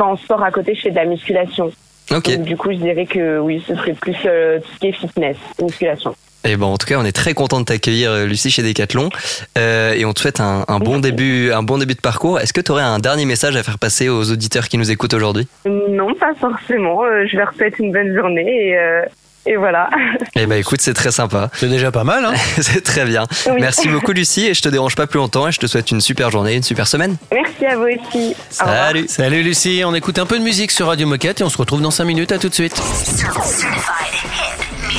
en 0.00 0.16
sport 0.16 0.42
à 0.42 0.50
côté 0.50 0.74
je 0.74 0.82
fais 0.82 0.90
de 0.90 0.96
la 0.96 1.06
musculation. 1.06 1.72
Ok. 2.10 2.36
Donc 2.36 2.42
du 2.42 2.56
coup 2.56 2.72
je 2.72 2.78
dirais 2.78 3.06
que 3.06 3.38
oui 3.38 3.64
ce 3.66 3.74
serait 3.74 3.94
plus 3.94 4.14
tout 4.14 4.28
ce 4.74 4.78
qui 4.78 4.88
est 4.88 4.92
fitness, 4.92 5.36
musculation. 5.62 6.14
Et 6.44 6.56
bon, 6.56 6.66
en 6.72 6.76
tout 6.78 6.86
cas, 6.86 6.96
on 6.98 7.04
est 7.04 7.12
très 7.12 7.34
content 7.34 7.60
de 7.60 7.64
t'accueillir, 7.64 8.10
euh, 8.10 8.26
Lucie, 8.26 8.50
chez 8.50 8.62
Decathlon, 8.62 9.10
euh, 9.58 9.92
et 9.94 10.04
on 10.04 10.12
te 10.12 10.20
souhaite 10.20 10.40
un, 10.40 10.64
un 10.68 10.78
bon 10.78 10.98
début, 10.98 11.52
un 11.52 11.62
bon 11.62 11.78
début 11.78 11.94
de 11.94 12.00
parcours. 12.00 12.40
Est-ce 12.40 12.52
que 12.52 12.60
tu 12.60 12.72
aurais 12.72 12.82
un 12.82 12.98
dernier 12.98 13.24
message 13.26 13.56
à 13.56 13.62
faire 13.62 13.78
passer 13.78 14.08
aux 14.08 14.30
auditeurs 14.30 14.68
qui 14.68 14.76
nous 14.78 14.90
écoutent 14.90 15.14
aujourd'hui? 15.14 15.46
Non 15.66 16.14
pas 16.14 16.34
forcément, 16.40 17.04
euh, 17.04 17.26
je 17.30 17.36
leur 17.36 17.52
souhaite 17.54 17.78
une 17.78 17.92
bonne 17.92 18.14
journée 18.14 18.68
et, 18.70 18.78
euh, 18.78 19.02
et 19.46 19.56
voilà. 19.56 19.88
Eh 20.36 20.46
ben, 20.46 20.56
écoute, 20.58 20.80
c'est 20.80 20.94
très 20.94 21.10
sympa. 21.12 21.50
C'est 21.54 21.68
déjà 21.68 21.92
pas 21.92 22.04
mal, 22.04 22.24
hein 22.24 22.32
C'est 22.60 22.82
très 22.82 23.04
bien. 23.04 23.26
Oui. 23.46 23.60
Merci 23.60 23.88
beaucoup, 23.88 24.12
Lucie, 24.12 24.46
et 24.46 24.54
je 24.54 24.62
te 24.62 24.68
dérange 24.68 24.96
pas 24.96 25.06
plus 25.06 25.18
longtemps, 25.18 25.46
et 25.46 25.52
je 25.52 25.60
te 25.60 25.66
souhaite 25.66 25.90
une 25.90 26.00
super 26.00 26.30
journée, 26.30 26.54
une 26.54 26.62
super 26.62 26.86
semaine. 26.86 27.16
Merci 27.32 27.66
à 27.66 27.76
vous 27.76 27.84
aussi. 27.84 28.34
Au. 28.34 28.64
Salut. 28.64 29.04
Salut 29.08 29.42
Lucie, 29.42 29.82
on 29.84 29.94
écoute 29.94 30.18
un 30.18 30.26
peu 30.26 30.38
de 30.38 30.44
musique 30.44 30.70
sur 30.70 30.86
Radio 30.88 31.06
Moquette 31.06 31.40
et 31.40 31.44
on 31.44 31.50
se 31.50 31.58
retrouve 31.58 31.82
dans 31.82 31.90
5 31.90 32.04
minutes, 32.04 32.32
à 32.32 32.38
tout 32.38 32.48
de 32.48 32.54
suite. 32.54 32.80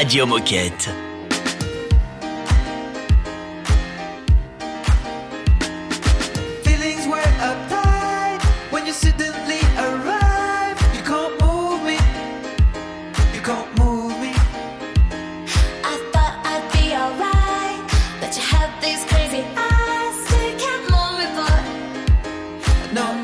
Radio 0.00 0.24
Moquette. 0.24 0.88
Feelings 6.64 7.06
were 7.06 7.30
uptight 7.48 8.42
when 8.72 8.86
you 8.86 8.94
suddenly 8.94 9.60
arrive. 9.76 10.78
You 10.96 11.02
can't 11.02 11.38
move 11.42 11.82
me. 11.84 11.98
You 13.34 13.42
can't 13.42 13.78
move 13.78 14.18
me. 14.22 14.32
I 15.84 15.94
thought 16.12 16.34
I'd 16.50 16.64
be 16.72 16.94
alright, 16.96 17.84
but 18.22 18.34
you 18.34 18.42
have 18.56 18.72
these 18.80 19.04
crazy 19.04 19.44
eyes, 19.54 20.14
so 20.26 20.34
you 20.48 20.56
can't 20.64 20.84
move 20.94 21.14
me, 21.20 21.26
boy. 21.36 21.60
No, 22.94 23.19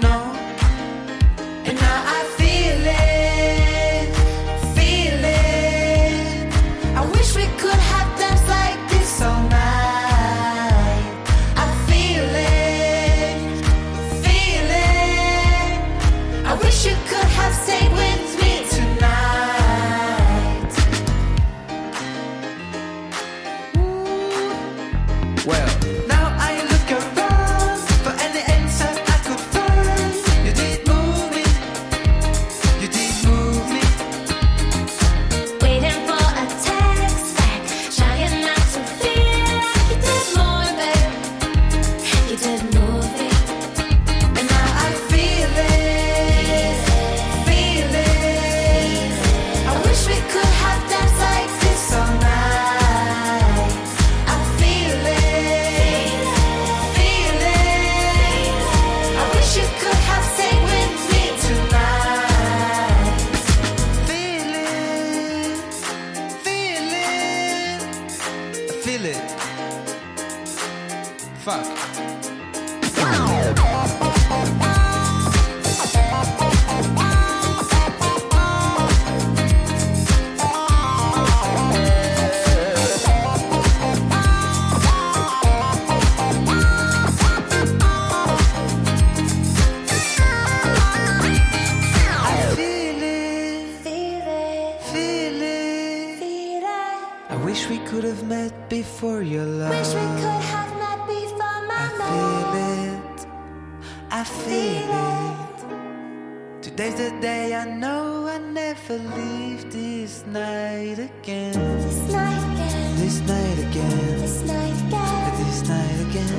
again. 111.26 111.52
This 111.82 111.98
night 112.12 112.38
again. 112.52 112.96
This 113.00 113.20
night 113.22 113.58
again. 113.58 114.20
This 114.20 114.42
night 114.44 114.78
again. 114.86 115.34
This 115.42 115.62
night 115.68 115.98
again. 116.06 116.30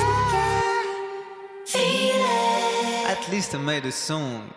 again. 0.06 0.54
At 3.06 3.20
least 3.30 3.54
I 3.54 3.58
made 3.58 3.84
a 3.84 3.92
song. 3.92 4.50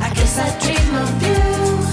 I 0.00 0.10
guess 0.14 0.38
I 0.38 0.58
dream 0.58 0.94
of 0.96 1.22
you. 1.22 1.87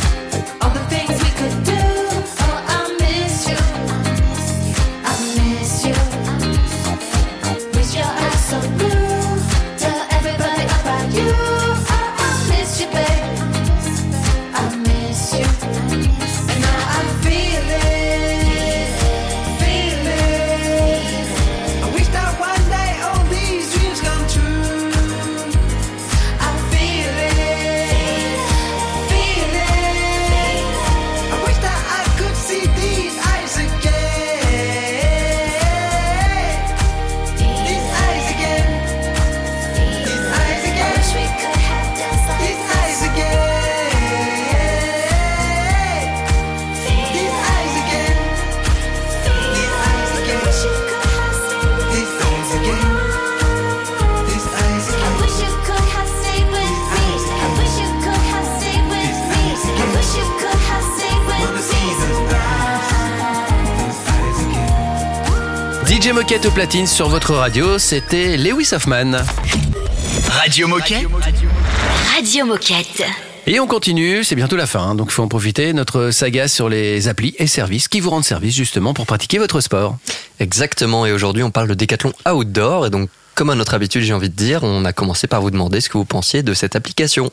DJ 66.05 66.09
Moquette 66.09 66.45
au 66.45 66.51
platine 66.51 66.85
sur 66.85 67.09
votre 67.09 67.33
radio, 67.33 67.79
c'était 67.79 68.37
Lewis 68.37 68.69
Hoffman. 68.73 69.13
Radio 70.29 70.67
Moquette. 70.67 71.07
Radio 72.15 72.45
Moquette. 72.45 73.03
Et 73.47 73.59
on 73.59 73.65
continue, 73.65 74.23
c'est 74.23 74.35
bientôt 74.35 74.55
la 74.55 74.67
fin, 74.67 74.81
hein, 74.81 74.93
donc 74.93 75.07
il 75.09 75.13
faut 75.13 75.23
en 75.23 75.27
profiter, 75.27 75.73
notre 75.73 76.11
saga 76.11 76.47
sur 76.47 76.69
les 76.69 77.07
applis 77.07 77.33
et 77.39 77.47
services 77.47 77.87
qui 77.87 78.01
vous 78.01 78.11
rendent 78.11 78.23
service 78.23 78.53
justement 78.53 78.93
pour 78.93 79.07
pratiquer 79.07 79.39
votre 79.39 79.61
sport. 79.61 79.97
Exactement, 80.39 81.07
et 81.07 81.11
aujourd'hui 81.11 81.41
on 81.41 81.49
parle 81.49 81.69
de 81.69 81.73
décathlon 81.73 82.13
outdoor, 82.31 82.85
et 82.85 82.89
donc 82.91 83.09
comme 83.33 83.49
à 83.49 83.55
notre 83.55 83.73
habitude 83.73 84.03
j'ai 84.03 84.13
envie 84.13 84.29
de 84.29 84.35
dire, 84.35 84.61
on 84.61 84.85
a 84.85 84.93
commencé 84.93 85.25
par 85.25 85.41
vous 85.41 85.49
demander 85.49 85.81
ce 85.81 85.89
que 85.89 85.97
vous 85.97 86.05
pensiez 86.05 86.43
de 86.43 86.53
cette 86.53 86.75
application. 86.75 87.31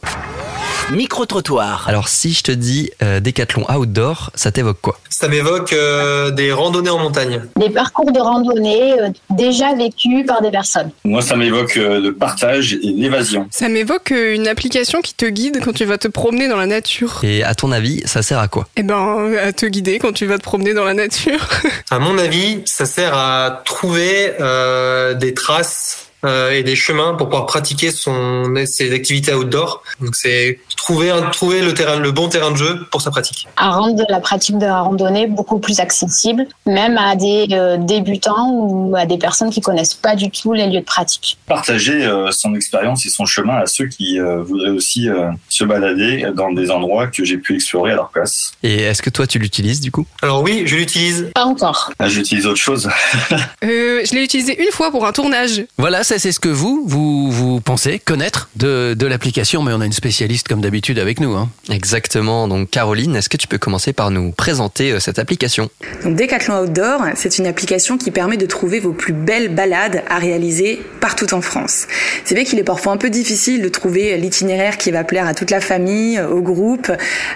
Micro-trottoir. 0.92 1.88
Alors 1.88 2.08
si 2.08 2.32
je 2.32 2.42
te 2.42 2.52
dis 2.52 2.90
euh, 3.02 3.20
décathlon 3.20 3.64
outdoor, 3.70 4.30
ça 4.34 4.52
t'évoque 4.52 4.80
quoi? 4.80 4.98
Ça 5.08 5.28
m'évoque 5.28 5.72
euh, 5.72 6.30
des 6.30 6.52
randonnées 6.52 6.90
en 6.90 6.98
montagne. 6.98 7.42
Des 7.56 7.70
parcours 7.70 8.12
de 8.12 8.20
randonnée 8.20 9.00
euh, 9.00 9.08
déjà 9.30 9.74
vécus 9.74 10.26
par 10.26 10.42
des 10.42 10.50
personnes. 10.50 10.90
Moi, 11.04 11.22
ça 11.22 11.36
m'évoque 11.36 11.76
euh, 11.76 12.00
le 12.00 12.14
partage 12.14 12.74
et 12.74 12.78
l'évasion. 12.82 13.46
Ça 13.50 13.68
m'évoque 13.68 14.12
euh, 14.12 14.34
une 14.34 14.48
application 14.48 15.00
qui 15.00 15.14
te 15.14 15.26
guide 15.26 15.60
quand 15.64 15.72
tu 15.72 15.84
vas 15.84 15.98
te 15.98 16.08
promener 16.08 16.48
dans 16.48 16.56
la 16.56 16.66
nature. 16.66 17.20
Et 17.22 17.42
à 17.42 17.54
ton 17.54 17.72
avis, 17.72 18.02
ça 18.04 18.22
sert 18.22 18.38
à 18.38 18.48
quoi? 18.48 18.68
Eh 18.76 18.82
ben, 18.82 19.34
à 19.42 19.52
te 19.52 19.66
guider 19.66 19.98
quand 19.98 20.12
tu 20.12 20.26
vas 20.26 20.38
te 20.38 20.42
promener 20.42 20.74
dans 20.74 20.84
la 20.84 20.94
nature. 20.94 21.48
À 21.90 21.98
mon 21.98 22.16
avis, 22.18 22.62
ça 22.64 22.86
sert 22.86 23.14
à 23.14 23.62
trouver 23.64 24.32
euh, 24.40 25.12
des 25.14 25.34
traces 25.34 26.08
euh, 26.24 26.52
et 26.52 26.62
des 26.62 26.76
chemins 26.76 27.14
pour 27.14 27.28
pouvoir 27.28 27.46
pratiquer 27.46 27.90
son, 27.90 28.54
ses 28.64 28.92
activités 28.92 29.34
outdoor. 29.34 29.82
Donc 30.00 30.14
c'est 30.14 30.58
trouver, 30.82 31.10
un, 31.10 31.22
trouver 31.30 31.62
le, 31.62 31.74
terrain, 31.74 31.96
le 31.96 32.10
bon 32.10 32.28
terrain 32.28 32.50
de 32.50 32.56
jeu 32.56 32.86
pour 32.90 33.00
sa 33.00 33.10
pratique. 33.12 33.46
À 33.56 33.70
rendre 33.70 34.04
la 34.08 34.18
pratique 34.18 34.58
de 34.58 34.66
la 34.66 34.80
randonnée 34.80 35.28
beaucoup 35.28 35.60
plus 35.60 35.78
accessible, 35.78 36.46
même 36.66 36.98
à 36.98 37.14
des 37.14 37.46
euh, 37.52 37.76
débutants 37.76 38.50
ou 38.50 38.96
à 38.96 39.06
des 39.06 39.16
personnes 39.16 39.50
qui 39.50 39.60
connaissent 39.60 39.94
pas 39.94 40.16
du 40.16 40.28
tout 40.28 40.52
les 40.52 40.66
lieux 40.66 40.80
de 40.80 40.84
pratique. 40.84 41.38
Partager 41.46 42.04
euh, 42.04 42.32
son 42.32 42.56
expérience 42.56 43.06
et 43.06 43.10
son 43.10 43.26
chemin 43.26 43.58
à 43.58 43.66
ceux 43.66 43.86
qui 43.86 44.18
euh, 44.18 44.42
voudraient 44.42 44.70
aussi 44.70 45.08
euh, 45.08 45.30
se 45.48 45.62
balader 45.62 46.26
dans 46.34 46.52
des 46.52 46.68
endroits 46.72 47.06
que 47.06 47.24
j'ai 47.24 47.38
pu 47.38 47.54
explorer 47.54 47.92
à 47.92 47.94
leur 47.94 48.10
place. 48.10 48.52
Et 48.64 48.82
est-ce 48.82 49.02
que 49.02 49.10
toi 49.10 49.28
tu 49.28 49.38
l'utilises 49.38 49.80
du 49.80 49.92
coup? 49.92 50.04
Alors 50.20 50.42
oui, 50.42 50.64
je 50.66 50.74
l'utilise. 50.74 51.30
Pas 51.32 51.44
encore. 51.44 51.92
Là, 52.00 52.08
j'utilise 52.08 52.46
autre 52.46 52.60
chose. 52.60 52.88
Euh, 53.64 54.02
je 54.04 54.14
l'ai 54.14 54.24
utilisé 54.24 54.60
une 54.60 54.72
fois 54.72 54.90
pour 54.90 55.06
un 55.06 55.12
tournage. 55.12 55.64
Voilà, 55.78 56.02
ça 56.02 56.18
c'est 56.18 56.32
ce 56.32 56.40
que 56.40 56.48
vous, 56.48 56.82
vous, 56.84 57.30
vous 57.30 57.60
pensez 57.60 58.00
connaître 58.00 58.48
de, 58.56 58.94
de 58.98 59.06
l'application, 59.06 59.62
mais 59.62 59.72
on 59.72 59.80
a 59.80 59.86
une 59.86 59.92
spécialiste 59.92 60.48
comme 60.48 60.60
d'habitude 60.60 60.71
avec 60.98 61.20
nous. 61.20 61.34
Hein. 61.36 61.48
Exactement. 61.70 62.48
Donc 62.48 62.70
Caroline, 62.70 63.16
est-ce 63.16 63.28
que 63.28 63.36
tu 63.36 63.46
peux 63.46 63.58
commencer 63.58 63.92
par 63.92 64.10
nous 64.10 64.32
présenter 64.32 64.92
euh, 64.92 65.00
cette 65.00 65.18
application? 65.18 65.68
Donc 66.04 66.16
Decathlon 66.16 66.62
Outdoor, 66.62 67.02
c'est 67.14 67.38
une 67.38 67.46
application 67.46 67.98
qui 67.98 68.10
permet 68.10 68.36
de 68.36 68.46
trouver 68.46 68.80
vos 68.80 68.92
plus 68.92 69.12
belles 69.12 69.54
balades 69.54 70.02
à 70.08 70.18
réaliser 70.18 70.80
partout 71.00 71.34
en 71.34 71.40
France. 71.40 71.86
C'est 72.24 72.34
vrai 72.34 72.44
qu'il 72.44 72.58
est 72.58 72.64
parfois 72.64 72.92
un 72.92 72.96
peu 72.96 73.10
difficile 73.10 73.62
de 73.62 73.68
trouver 73.68 74.16
l'itinéraire 74.16 74.78
qui 74.78 74.90
va 74.90 75.04
plaire 75.04 75.26
à 75.26 75.34
toute 75.34 75.50
la 75.50 75.60
famille, 75.60 76.20
au 76.20 76.40
groupe, 76.40 76.90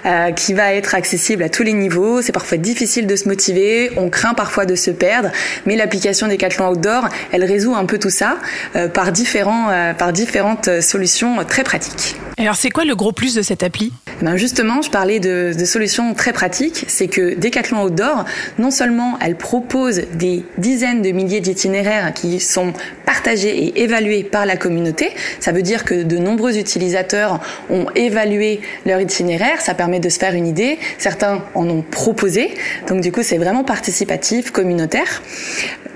euh, 0.05 0.31
qui 0.31 0.53
va 0.53 0.73
être 0.73 0.95
accessible 0.95 1.43
à 1.43 1.49
tous 1.49 1.63
les 1.63 1.73
niveaux. 1.73 2.21
C'est 2.21 2.31
parfois 2.31 2.57
difficile 2.57 3.07
de 3.07 3.15
se 3.15 3.27
motiver, 3.27 3.91
on 3.97 4.09
craint 4.09 4.33
parfois 4.33 4.65
de 4.65 4.75
se 4.75 4.91
perdre, 4.91 5.29
mais 5.65 5.75
l'application 5.75 6.27
Decathlon 6.27 6.71
Outdoor, 6.71 7.09
elle 7.31 7.43
résout 7.43 7.75
un 7.75 7.85
peu 7.85 7.99
tout 7.99 8.09
ça 8.09 8.37
euh, 8.75 8.87
par, 8.87 9.11
différents, 9.11 9.69
euh, 9.69 9.93
par 9.93 10.13
différentes 10.13 10.81
solutions 10.81 11.43
très 11.45 11.63
pratiques. 11.63 12.15
Alors 12.39 12.55
c'est 12.55 12.69
quoi 12.69 12.85
le 12.85 12.95
gros 12.95 13.11
plus 13.11 13.26
de 13.35 13.41
cette 13.41 13.63
appli 13.63 13.93
ben 14.21 14.35
justement, 14.35 14.81
je 14.81 14.89
parlais 14.89 15.19
de, 15.19 15.53
de 15.57 15.65
solutions 15.65 16.15
très 16.15 16.33
pratiques. 16.33 16.85
C'est 16.87 17.07
que 17.07 17.35
Decathlon 17.35 17.83
Outdoor, 17.83 18.25
non 18.57 18.71
seulement 18.71 19.17
elle 19.21 19.35
propose 19.35 20.01
des 20.15 20.43
dizaines 20.57 21.03
de 21.03 21.11
milliers 21.11 21.39
d'itinéraires 21.39 22.13
qui 22.13 22.39
sont 22.39 22.73
partagés 23.05 23.65
et 23.65 23.83
évalués 23.83 24.23
par 24.23 24.45
la 24.45 24.57
communauté. 24.57 25.11
Ça 25.39 25.51
veut 25.51 25.61
dire 25.61 25.85
que 25.85 26.01
de 26.01 26.17
nombreux 26.17 26.57
utilisateurs 26.57 27.39
ont 27.69 27.85
évalué 27.95 28.59
leur 28.85 28.99
itinéraire. 28.99 29.61
Ça 29.61 29.75
permet 29.75 29.99
de 29.99 30.09
se 30.09 30.17
faire 30.17 30.33
une 30.33 30.47
idée. 30.47 30.79
Certains 30.97 31.43
en 31.53 31.69
ont 31.69 31.83
proposé. 31.83 32.55
Donc 32.87 33.01
du 33.01 33.11
coup, 33.11 33.21
c'est 33.21 33.37
vraiment 33.37 33.63
participatif, 33.63 34.49
communautaire. 34.51 35.21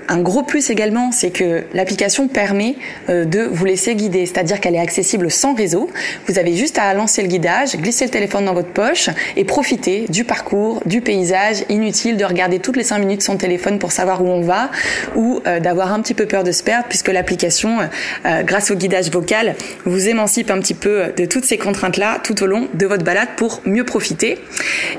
Un 0.08 0.20
gros 0.20 0.42
plus 0.42 0.70
également, 0.70 1.12
c'est 1.12 1.30
que 1.30 1.64
l'application 1.74 2.28
permet 2.28 2.76
euh, 3.08 3.24
de 3.24 3.42
vous 3.42 3.64
laisser 3.64 3.94
guider, 3.94 4.26
c'est-à-dire 4.26 4.60
qu'elle 4.60 4.74
est 4.74 4.80
accessible 4.80 5.30
sans 5.30 5.54
réseau. 5.54 5.88
Vous 6.26 6.38
avez 6.38 6.56
juste 6.56 6.78
à 6.78 6.92
lancer 6.94 7.22
le 7.22 7.28
guidage, 7.28 7.76
glisser 7.76 8.06
le 8.06 8.10
téléphone 8.10 8.44
dans 8.44 8.54
votre 8.54 8.70
poche 8.70 9.10
et 9.36 9.44
profiter 9.44 10.06
du 10.08 10.24
parcours, 10.24 10.82
du 10.86 11.00
paysage. 11.00 11.64
Inutile 11.68 12.16
de 12.16 12.24
regarder 12.24 12.58
toutes 12.58 12.76
les 12.76 12.84
5 12.84 12.98
minutes 12.98 13.22
son 13.22 13.36
téléphone 13.36 13.78
pour 13.78 13.92
savoir 13.92 14.22
où 14.22 14.28
on 14.28 14.42
va 14.42 14.70
ou 15.14 15.40
euh, 15.46 15.60
d'avoir 15.60 15.92
un 15.92 16.00
petit 16.00 16.14
peu 16.14 16.26
peur 16.26 16.42
de 16.42 16.52
se 16.52 16.62
perdre 16.62 16.86
puisque 16.88 17.08
l'application, 17.08 17.78
euh, 18.26 18.42
grâce 18.42 18.70
au 18.70 18.74
guidage 18.74 19.10
vocal, 19.10 19.54
vous 19.84 20.08
émancipe 20.08 20.50
un 20.50 20.58
petit 20.58 20.74
peu 20.74 21.12
de 21.16 21.24
toutes 21.26 21.44
ces 21.44 21.58
contraintes-là 21.58 22.20
tout 22.24 22.42
au 22.42 22.46
long 22.46 22.68
de 22.74 22.86
votre 22.86 23.04
balade 23.04 23.28
pour 23.36 23.60
mieux 23.64 23.84
profiter. 23.84 24.38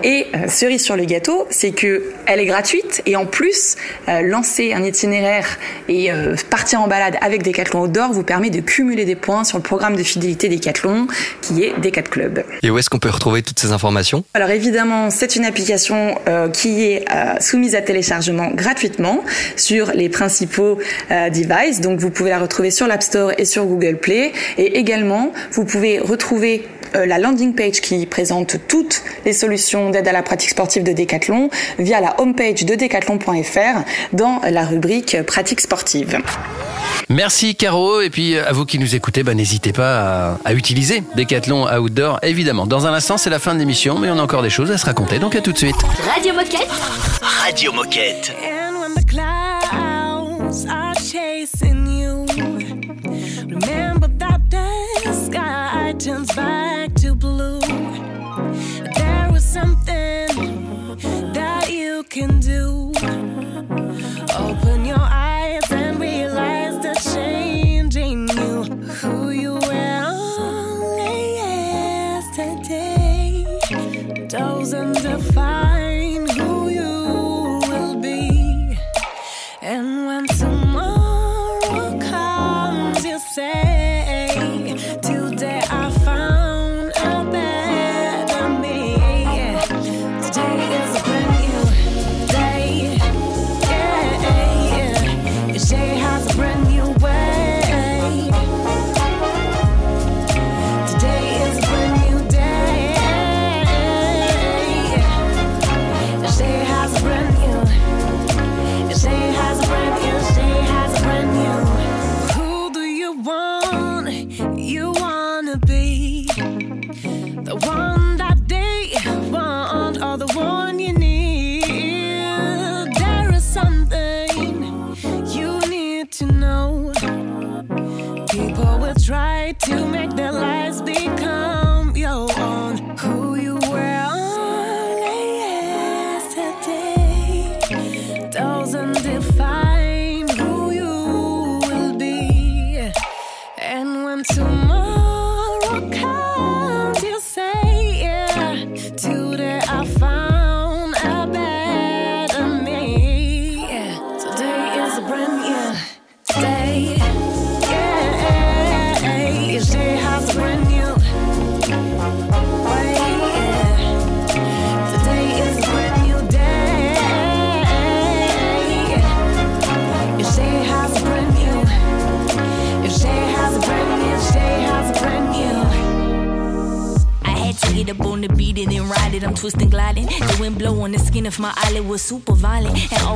Et 0.03 0.27
cerise 0.47 0.83
sur 0.83 0.95
le 0.95 1.05
gâteau, 1.05 1.47
c'est 1.49 1.71
que 1.71 2.03
elle 2.25 2.39
est 2.39 2.45
gratuite 2.45 3.01
et 3.05 3.15
en 3.15 3.25
plus, 3.25 3.75
lancer 4.07 4.73
un 4.73 4.83
itinéraire 4.93 5.45
et 5.89 6.11
euh, 6.11 6.35
partir 6.49 6.81
en 6.81 6.87
balade 6.87 7.17
avec 7.21 7.41
Decathlon 7.41 7.83
Outdoor 7.83 8.13
vous 8.13 8.23
permet 8.23 8.51
de 8.51 8.61
cumuler 8.61 9.05
des 9.05 9.15
points 9.15 9.43
sur 9.43 9.57
le 9.57 9.63
programme 9.63 9.95
de 9.95 10.03
fidélité 10.03 10.49
Decathlon 10.49 11.07
qui 11.41 11.63
est 11.63 11.73
Decat 11.79 12.03
Club. 12.03 12.43
Et 12.61 12.69
où 12.69 12.77
est-ce 12.77 12.89
qu'on 12.89 12.99
peut 12.99 13.09
retrouver 13.09 13.41
toutes 13.41 13.59
ces 13.59 13.71
informations? 13.71 14.23
Alors 14.35 14.51
évidemment, 14.51 15.09
c'est 15.09 15.35
une 15.35 15.45
application 15.45 16.15
euh, 16.27 16.49
qui 16.49 16.83
est 16.83 17.05
euh, 17.11 17.39
soumise 17.39 17.73
à 17.73 17.81
téléchargement 17.81 18.51
gratuitement 18.51 19.23
sur 19.55 19.91
les 19.93 20.09
principaux 20.09 20.77
devices. 21.09 21.81
Donc 21.81 21.99
vous 21.99 22.11
pouvez 22.11 22.29
la 22.29 22.39
retrouver 22.39 22.69
sur 22.69 22.87
l'App 22.87 23.01
Store 23.01 23.31
et 23.37 23.45
sur 23.45 23.65
Google 23.65 23.97
Play. 23.97 24.31
Et 24.57 24.77
également, 24.77 25.33
vous 25.51 25.65
pouvez 25.65 25.99
retrouver 25.99 26.67
la 26.93 27.17
landing 27.17 27.55
page 27.55 27.81
qui 27.81 28.05
présente 28.05 28.57
toutes 28.67 29.01
les 29.25 29.33
solutions 29.33 29.89
d'aide 29.89 30.07
à 30.07 30.11
la 30.11 30.23
pratique 30.23 30.49
sportive 30.49 30.83
de 30.83 30.91
Decathlon 30.93 31.49
via 31.79 31.99
la 32.01 32.19
homepage 32.19 32.65
de 32.65 32.75
decathlon.fr 32.75 33.83
dans 34.13 34.41
la 34.49 34.65
rubrique 34.65 35.21
pratique 35.23 35.61
sportive. 35.61 36.19
Merci 37.09 37.55
Caro, 37.55 38.01
et 38.01 38.09
puis 38.09 38.37
à 38.37 38.51
vous 38.53 38.65
qui 38.65 38.79
nous 38.79 38.95
écoutez, 38.95 39.23
bah, 39.23 39.33
n'hésitez 39.33 39.73
pas 39.73 40.31
à, 40.33 40.39
à 40.45 40.53
utiliser 40.53 41.03
Decathlon 41.15 41.67
Outdoor, 41.67 42.19
évidemment. 42.23 42.65
Dans 42.65 42.87
un 42.87 42.93
instant, 42.93 43.17
c'est 43.17 43.29
la 43.29 43.39
fin 43.39 43.53
de 43.53 43.59
l'émission, 43.59 43.99
mais 43.99 44.09
on 44.09 44.17
a 44.17 44.21
encore 44.21 44.41
des 44.41 44.49
choses 44.49 44.71
à 44.71 44.77
se 44.77 44.85
raconter, 44.85 45.19
donc 45.19 45.35
à 45.35 45.41
tout 45.41 45.51
de 45.51 45.57
suite. 45.57 45.75
Radio 46.13 46.33
Moquette. 46.33 46.69
Radio 47.43 47.71
Moquette. 47.73 48.33
And 48.43 48.79
when 48.79 48.93
the 48.95 49.05
clouds 49.05 50.65
are 50.65 50.95
chasing 50.95 51.85
you, 51.87 52.25
remember 53.49 54.07
that 54.19 54.39
the 54.49 55.13
sky 55.13 55.93
turns 55.99 56.33
back 56.35 56.82
blue. 57.15 57.59
There 58.95 59.29
was 59.31 59.43
something 59.43 60.27
that 61.33 61.69
you 61.69 62.03
can 62.03 62.39
do. 62.39 62.91
Open 64.37 64.62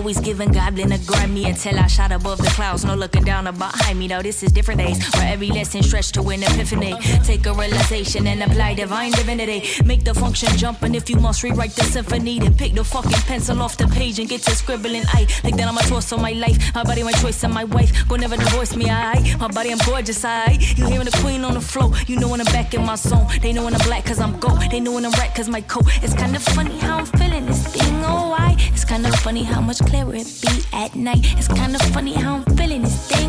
always 0.08 0.22
giving 0.22 0.54
goblin 0.54 0.94
a 0.94 0.98
Grammy 1.00 1.46
until 1.50 1.78
I 1.78 1.88
shot 1.88 2.14
above 2.14 2.38
the 2.38 2.50
clouds. 2.52 2.86
No 2.86 2.96
looking 2.96 3.17
down 3.38 3.48
or 3.48 3.58
behind 3.58 4.00
me, 4.00 4.08
though. 4.08 4.22
This 4.22 4.44
is 4.44 4.52
different 4.52 4.80
days 4.80 4.98
where 5.16 5.32
every 5.32 5.50
lesson 5.50 5.84
stretched 5.84 6.14
to 6.16 6.22
an 6.30 6.44
epiphany. 6.44 6.94
Take 7.24 7.46
a 7.46 7.54
realization 7.54 8.28
and 8.28 8.42
apply 8.44 8.74
divine 8.74 9.12
divinity. 9.12 9.60
Make 9.86 10.04
the 10.04 10.14
function 10.14 10.50
jump, 10.58 10.82
and 10.84 10.96
if 10.96 11.10
you 11.10 11.18
must 11.18 11.44
rewrite 11.44 11.76
the 11.76 11.84
symphony, 11.84 12.40
then 12.40 12.54
pick 12.56 12.74
the 12.74 12.84
fucking 12.84 13.24
pencil 13.30 13.62
off 13.62 13.78
the 13.78 13.88
page 13.88 14.20
and 14.20 14.28
get 14.30 14.42
to 14.44 14.52
scribbling. 14.52 15.04
I 15.10 15.28
like 15.44 15.56
that 15.58 15.68
I'm 15.68 15.78
a 15.78 15.82
toss 15.82 16.12
of 16.12 16.22
my 16.22 16.32
life. 16.32 16.58
My 16.74 16.84
body, 16.84 17.04
my 17.04 17.12
choice, 17.14 17.44
and 17.44 17.54
my 17.54 17.64
wife. 17.64 17.92
Go 18.08 18.16
never 18.16 18.38
divorce 18.38 18.76
me, 18.76 18.90
I. 18.90 19.36
My 19.38 19.48
body, 19.48 19.72
I'm 19.72 19.80
gorgeous, 19.86 20.24
I. 20.26 20.58
You 20.78 20.88
hearing 20.88 21.06
the 21.06 21.18
queen 21.22 21.44
on 21.44 21.54
the 21.54 21.62
floor. 21.62 21.92
You 22.08 22.20
know 22.20 22.30
when 22.30 22.42
I'm 22.42 22.52
back 22.58 22.74
in 22.74 22.84
my 22.86 22.96
zone. 22.96 23.28
They 23.42 23.54
know 23.54 23.64
when 23.66 23.76
I'm 23.76 23.86
black, 23.88 24.06
cause 24.06 24.20
I'm 24.20 24.40
gold. 24.40 24.62
They 24.72 24.80
know 24.80 24.94
when 24.94 25.06
I'm 25.06 25.12
red, 25.14 25.36
cause 25.36 25.50
my 25.50 25.62
coat. 25.62 25.86
It's 26.04 26.14
kinda 26.14 26.40
funny 26.40 26.78
how 26.80 26.98
I'm 27.00 27.06
feeling 27.06 27.46
this 27.46 27.68
thing, 27.68 27.96
oh, 28.06 28.36
I. 28.38 28.56
It's 28.74 28.86
kinda 28.86 29.12
funny 29.18 29.44
how 29.44 29.62
much 29.62 29.80
clearer 29.80 30.16
it 30.16 30.28
be 30.42 30.54
at 30.74 30.96
night. 30.96 31.24
It's 31.38 31.48
kinda 31.48 31.80
funny 31.94 32.14
how 32.14 32.36
I'm 32.38 32.58
feeling 32.58 32.82
this 32.84 32.98
thing, 33.08 33.27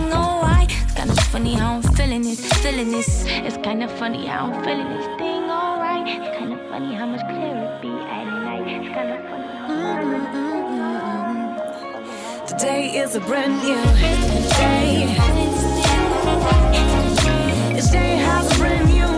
funny 1.38 1.54
how 1.54 1.74
I'm 1.74 1.82
feeling 1.94 2.22
this, 2.22 2.40
feeling 2.64 2.90
this. 2.90 3.24
It's 3.28 3.56
kinda 3.58 3.86
funny 3.86 4.26
how 4.26 4.46
I'm 4.46 4.64
feeling 4.64 4.88
this 4.88 5.06
thing, 5.18 5.44
alright. 5.48 6.04
It's 6.04 6.36
kinda 6.36 6.56
funny 6.68 6.94
how 6.96 7.06
much 7.06 7.20
clearer 7.28 7.76
it 7.76 7.80
be 7.80 7.92
at 8.16 8.24
night. 8.26 8.66
It's 8.66 8.88
kinda 8.96 9.18
funny. 9.28 9.48
Today 12.48 12.82
is 13.02 13.14
a 13.14 13.20
brand 13.20 13.54
new 13.62 13.80
day. 14.64 15.14
Each 17.78 17.90
day 17.92 18.16
has 18.16 18.44
a 18.52 18.54
brand 18.58 18.88
new 18.92 19.17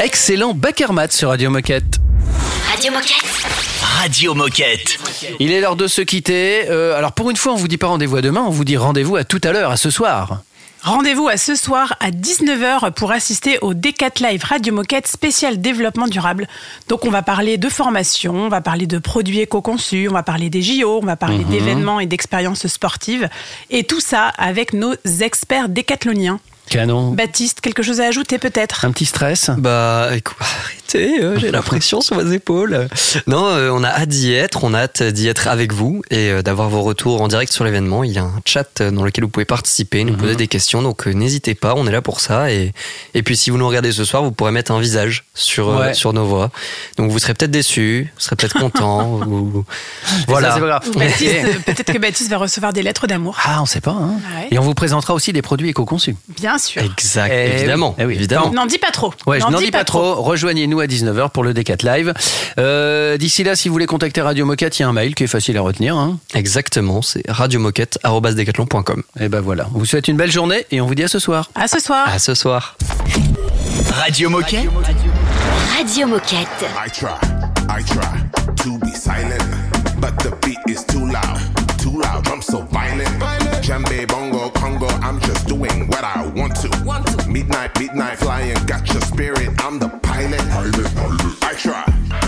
Excellent 0.00 0.54
Bakermat 0.54 1.08
sur 1.10 1.28
Radio 1.28 1.50
Moquette. 1.50 1.98
Radio 2.70 2.90
Moquette. 2.90 3.24
Radio 3.82 4.34
Moquette. 4.34 4.98
Il 5.38 5.52
est 5.52 5.60
l'heure 5.60 5.76
de 5.76 5.86
se 5.86 6.00
quitter. 6.00 6.70
Euh, 6.70 6.96
alors 6.96 7.12
pour 7.12 7.30
une 7.30 7.36
fois, 7.36 7.52
on 7.52 7.56
vous 7.56 7.68
dit 7.68 7.76
pas 7.76 7.88
rendez-vous 7.88 8.16
à 8.16 8.22
demain, 8.22 8.42
on 8.46 8.50
vous 8.50 8.64
dit 8.64 8.78
rendez-vous 8.78 9.16
à 9.16 9.24
tout 9.24 9.40
à 9.44 9.52
l'heure, 9.52 9.70
à 9.70 9.76
ce 9.76 9.90
soir. 9.90 10.40
Rendez-vous 10.82 11.28
à 11.28 11.36
ce 11.36 11.54
soir 11.54 11.94
à 12.00 12.10
19h 12.10 12.92
pour 12.92 13.12
assister 13.12 13.58
au 13.60 13.74
Decat 13.74 14.12
Live 14.20 14.42
Radio 14.44 14.72
Moquette 14.72 15.06
spécial 15.06 15.60
développement 15.60 16.06
durable. 16.06 16.48
Donc 16.88 17.04
on 17.04 17.10
va 17.10 17.20
parler 17.20 17.58
de 17.58 17.68
formation, 17.68 18.34
on 18.34 18.48
va 18.48 18.62
parler 18.62 18.86
de 18.86 18.96
produits 18.96 19.40
éco-conçus, 19.40 20.08
on 20.08 20.14
va 20.14 20.22
parler 20.22 20.48
des 20.48 20.62
JO, 20.62 21.00
on 21.02 21.04
va 21.06 21.16
parler 21.16 21.44
Mhm. 21.44 21.50
d'événements 21.50 22.00
et 22.00 22.06
d'expériences 22.06 22.66
sportives. 22.66 23.28
Et 23.68 23.84
tout 23.84 24.00
ça 24.00 24.28
avec 24.38 24.72
nos 24.72 24.94
experts 25.20 25.68
décathloniens. 25.68 26.40
Canon. 26.70 27.10
Baptiste, 27.10 27.60
quelque 27.60 27.82
chose 27.82 28.00
à 28.00 28.04
ajouter 28.06 28.38
peut-être? 28.38 28.84
Un 28.84 28.92
petit 28.92 29.04
stress? 29.04 29.50
Bah, 29.58 30.10
écoute, 30.14 30.36
arrête. 30.40 30.72
excité, 30.84 31.20
euh, 31.22 31.36
j'ai 31.38 31.50
la 31.52 31.62
pression 31.62 32.00
sur 32.00 32.16
mes 32.16 32.32
épaules. 32.32 32.88
Non, 33.26 33.44
euh, 33.48 33.70
on 33.72 33.82
a 33.82 33.88
hâte 33.88 34.08
d'y 34.08 34.32
être, 34.32 34.62
on 34.64 34.72
a 34.72 34.78
hâte 34.82 35.02
d'y 35.02 35.26
être 35.28 35.48
avec 35.48 35.72
vous 35.72 36.02
et 36.10 36.30
euh, 36.30 36.42
d'avoir 36.42 36.68
vos 36.68 36.82
retours 36.82 37.20
en 37.22 37.28
direct 37.28 37.52
sur 37.52 37.64
l'événement. 37.64 38.04
Il 38.04 38.12
y 38.12 38.18
a 38.18 38.22
un 38.22 38.40
chat 38.44 38.82
dans 38.82 39.02
lequel 39.04 39.24
vous 39.24 39.30
pouvez 39.30 39.44
participer, 39.44 40.04
nous 40.04 40.16
poser 40.16 40.36
des 40.36 40.46
questions, 40.46 40.80
donc 40.80 41.06
euh, 41.08 41.12
n'hésitez 41.12 41.54
pas, 41.56 41.74
on 41.76 41.86
est 41.88 41.92
là 41.92 42.02
pour 42.02 42.20
ça. 42.20 42.50
Et, 42.52 42.72
et 43.14 43.22
puis 43.24 43.36
si 43.36 43.50
vous 43.50 43.58
nous 43.58 43.66
regardez 43.66 43.90
ce 43.90 44.04
soir, 44.04 44.22
vous 44.22 44.30
pourrez 44.30 44.52
mettre 44.52 44.70
un 44.70 44.80
visage 44.80 45.24
sur, 45.34 45.68
euh, 45.70 45.80
Ouais. 45.80 45.94
sur 45.94 46.12
nos 46.12 46.24
voix. 46.24 46.50
Donc 46.98 47.10
vous 47.10 47.18
serez 47.18 47.34
peut-être 47.34 47.50
déçus, 47.50 48.12
vous 48.14 48.20
serez 48.20 48.36
peut-être 48.36 48.58
contents. 48.58 49.20
ou... 49.26 49.64
Voilà. 50.28 50.80
Peut-être 50.80 51.92
que 51.92 51.98
Baptiste 51.98 52.30
va 52.30 52.36
recevoir 52.38 52.72
des 52.72 52.82
lettres 52.82 53.06
d'amour. 53.08 53.36
Ah, 53.44 53.60
on 53.60 53.66
sait 53.66 53.80
pas. 53.80 53.90
Hein. 53.92 54.20
Ouais. 54.36 54.48
Et 54.52 54.58
on 54.58 54.62
vous 54.62 54.74
présentera 54.74 55.14
aussi 55.14 55.32
des 55.32 55.42
produits 55.42 55.70
éco-conçus. 55.70 56.14
Bien 56.28 56.58
sûr. 56.60 56.82
Exact, 56.82 57.32
Eh 57.34 57.46
oui. 57.48 57.52
évidemment. 57.56 57.96
Eh 57.98 58.04
oui. 58.04 58.14
évidemment. 58.14 58.52
N'en 58.52 58.66
dis 58.66 58.78
pas 58.78 58.90
trop. 58.92 59.12
Ouais, 59.26 59.40
je 59.40 59.46
n'en 59.46 59.58
dis 59.58 59.70
pas 59.72 59.84
trop. 59.84 60.14
Rejoignez-nous 60.22 60.78
à 60.80 60.86
19h 60.86 61.30
pour 61.30 61.42
le 61.42 61.52
Décat 61.54 61.76
Live. 61.82 62.14
Euh, 62.58 63.16
D'ici 63.16 63.42
là, 63.42 63.56
si 63.56 63.68
vous 63.68 63.72
voulez 63.74 63.86
contacter 63.86 64.20
Radio 64.20 64.44
Moquette, 64.46 64.78
il 64.78 64.82
y 64.82 64.84
a 64.84 64.88
un 64.88 64.92
mail 64.92 65.14
qui 65.14 65.24
est 65.24 65.28
facile 65.28 65.56
à 65.56 65.62
retenir. 65.62 65.96
Hein. 65.96 66.18
Exactement, 66.34 67.02
c'est 67.02 67.22
radiomoquette.com. 67.28 69.02
Et 69.18 69.28
ben 69.28 69.40
voilà. 69.40 69.68
On 69.74 69.78
vous 69.78 69.84
souhaite 69.86 70.08
une 70.08 70.16
belle 70.16 70.30
journée 70.30 70.66
et 70.70 70.80
on 70.80 70.86
vous 70.86 70.94
dit 70.94 71.02
à 71.04 71.08
ce 71.08 71.18
soir. 71.18 71.50
À 71.54 71.68
ce 71.68 71.80
soir. 71.80 72.06
À 72.08 72.18
ce 72.18 72.34
soir. 72.34 72.76
Radio 73.92 74.30
Moquette? 74.30 74.68
Radio 75.76 76.06
Moquette. 76.06 76.48
I 76.62 76.90
try, 76.90 77.08
I 77.68 77.82
try 77.84 78.54
to 78.64 78.78
be 78.78 78.92
silent, 78.94 79.42
but 80.00 80.16
the 80.18 80.30
beat 80.44 80.58
is 80.68 80.84
too 80.86 81.06
loud, 81.06 81.40
too 81.80 81.90
loud. 81.90 82.28
I'm 82.28 82.42
so 82.42 82.62
violent. 82.62 83.08
Djembe, 83.64 84.06
bongo, 84.08 84.50
Congo, 84.50 84.86
I'm 85.02 85.18
just 85.20 85.48
doing 85.48 85.86
what 85.88 86.04
I 86.04 86.26
want 86.36 86.54
to. 86.56 86.68
Midnight, 87.28 87.78
midnight 87.78 88.18
flying, 88.18 88.56
got 88.66 88.86
your 88.92 89.00
spirit. 89.02 89.48
I'm 89.64 89.78
the 89.78 89.88
pilot. 90.02 90.40
I 91.42 91.54
try, 91.54 91.84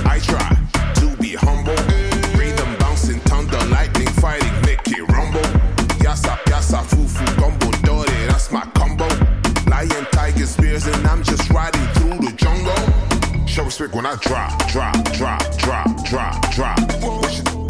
I 0.07 0.19
try 0.21 0.51
to 1.01 1.17
be 1.21 1.35
humble. 1.35 1.77
Rhythm 2.39 2.77
bouncing, 2.79 3.21
thunder, 3.21 3.63
lightning 3.67 4.09
fighting, 4.23 4.55
make 4.63 4.87
it 4.87 5.07
rumble. 5.13 5.49
Yassa, 6.01 6.37
yassa, 6.51 6.83
fufu, 6.85 7.25
gumbo, 7.39 7.71
dore, 7.83 8.07
that's 8.29 8.51
my 8.51 8.65
combo. 8.75 9.09
Lion, 9.69 10.07
tiger, 10.13 10.47
spears, 10.47 10.87
and 10.87 11.07
I'm 11.07 11.23
just 11.23 11.51
riding 11.51 11.87
through 11.95 12.27
the 12.27 12.33
jungle. 12.37 13.47
Show 13.47 13.65
respect 13.65 13.95
when 13.95 14.07
I 14.07 14.17
drop, 14.17 14.67
drop, 14.69 15.05
drop, 15.13 15.57
drop, 15.59 16.05
drop, 16.05 16.51
drop. 16.53 17.62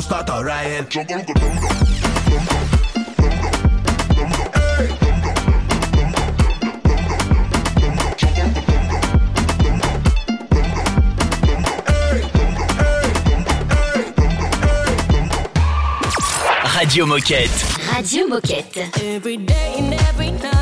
I'm 0.00 0.04
start 0.04 0.26
the 0.28 0.42
riot. 0.42 0.96
Radio 16.78 17.04
Moquette. 17.04 17.94
Radio 17.94 18.26
Moquette. 18.26 19.02
Every 19.02 19.36
day 19.36 19.74
and 19.76 19.92
every 19.92 20.30
night. 20.30 20.59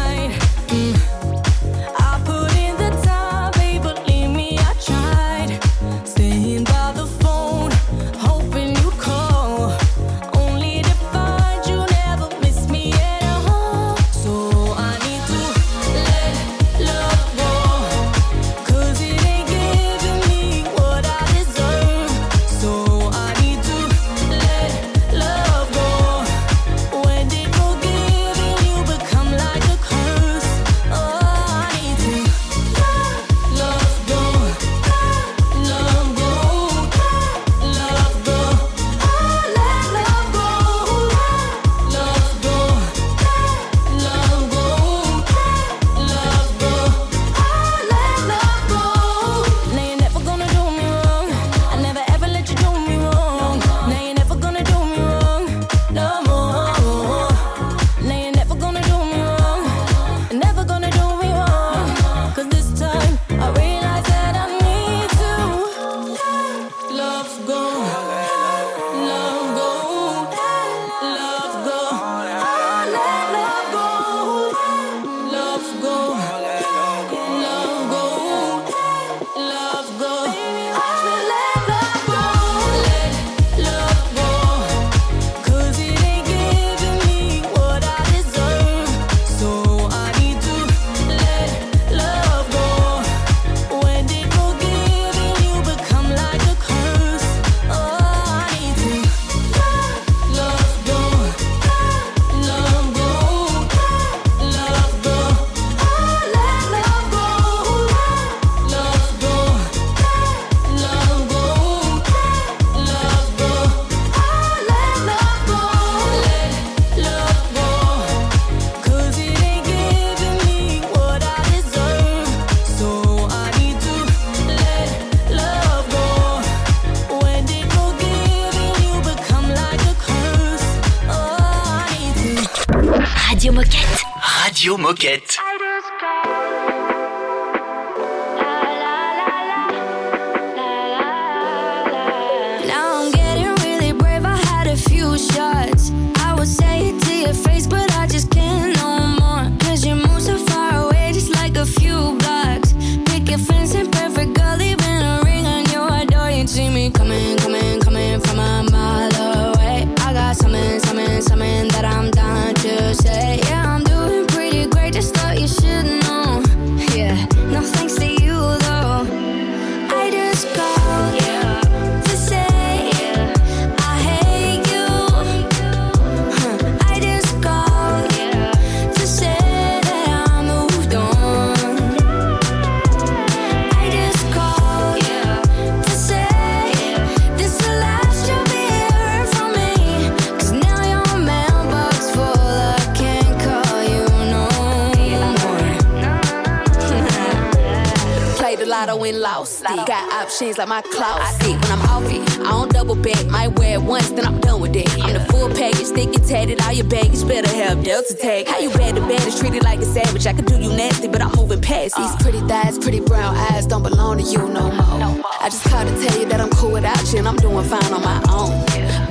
Options 200.39 200.59
like 200.59 200.68
my 200.68 200.82
closet. 200.82 201.49
When 201.49 201.72
I'm 201.72 201.82
off 201.91 202.05
it, 202.05 202.22
I 202.47 202.51
don't 202.53 202.70
double 202.70 202.95
back. 202.95 203.26
Might 203.26 203.59
wear 203.59 203.74
it 203.74 203.82
once, 203.82 204.11
then 204.11 204.24
I'm 204.24 204.39
done 204.39 204.61
with 204.61 204.76
it. 204.76 204.89
I'm 205.03 205.12
the 205.12 205.18
full 205.32 205.49
package, 205.49 205.89
thick 205.89 206.14
and 206.14 206.24
tatted. 206.24 206.62
All 206.62 206.72
your 206.72 206.86
baggage 206.86 207.26
better 207.26 207.51
have 207.57 207.82
Delta 207.82 208.14
tag. 208.14 208.47
How 208.47 208.61
you 208.61 208.70
bad 208.70 208.95
the 208.95 209.01
bad 209.01 209.26
is 209.26 209.36
treated 209.36 209.64
like 209.64 209.80
a 209.80 209.84
savage. 209.84 210.28
I 210.28 210.32
could 210.34 210.47
do 210.47 210.55
you 210.55 210.68
nasty, 210.68 211.09
but 211.09 211.22
I'm 211.22 211.32
moving 211.32 211.61
past 211.61 211.97
these 211.97 212.07
uh. 212.07 212.18
pretty 212.20 212.39
thighs, 212.47 212.78
pretty 212.78 213.01
brown 213.01 213.34
eyes. 213.51 213.66
Don't 213.66 213.82
belong 213.82 214.18
to 214.18 214.22
you 214.22 214.39
no 214.39 214.70
more. 214.70 215.24
I 215.41 215.49
just 215.51 215.64
called 215.64 215.89
to 215.89 216.07
tell 216.07 216.20
you 216.20 216.26
that 216.28 216.41
I'm 216.41 216.51
cool 216.51 216.70
without 216.70 217.03
you 217.12 217.18
and 217.18 217.26
I'm 217.26 217.36
doing 217.39 217.64
fine 217.64 217.93
on 217.93 218.03
my 218.03 218.22
own. 218.30 218.55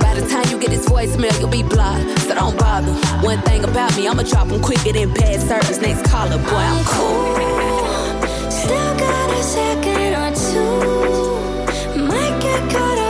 By 0.00 0.14
the 0.18 0.26
time 0.32 0.48
you 0.48 0.58
get 0.58 0.70
this 0.70 0.88
voicemail, 0.88 1.38
you'll 1.40 1.50
be 1.50 1.62
blocked, 1.62 2.20
so 2.20 2.36
don't 2.36 2.58
bother. 2.58 2.94
One 3.20 3.42
thing 3.42 3.64
about 3.64 3.94
me, 3.98 4.08
I'ma 4.08 4.22
drop 4.22 4.48
them 4.48 4.62
quicker 4.62 4.94
than 4.94 5.12
bad 5.12 5.42
service. 5.42 5.78
Next 5.78 6.10
caller, 6.10 6.38
boy, 6.38 6.56
I'm 6.56 6.84
cool. 6.86 8.07
Still 8.68 8.94
got 8.98 9.30
a 9.30 9.42
second 9.42 10.12
or 10.22 10.30
two. 10.46 12.02
Might 12.04 12.38
get 12.38 12.70
cut 12.70 12.98
off 12.98 13.07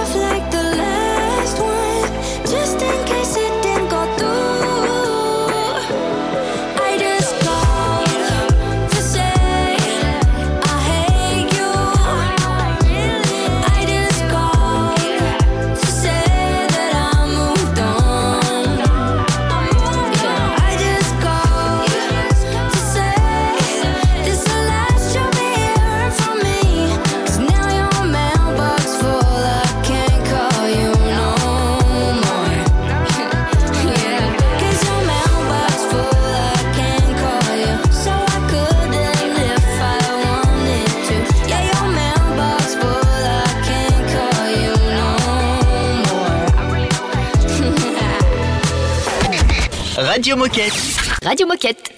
Radio 50.18 50.34
Moquette. 50.34 50.74
Radio 51.22 51.46
Moquette. 51.46 51.94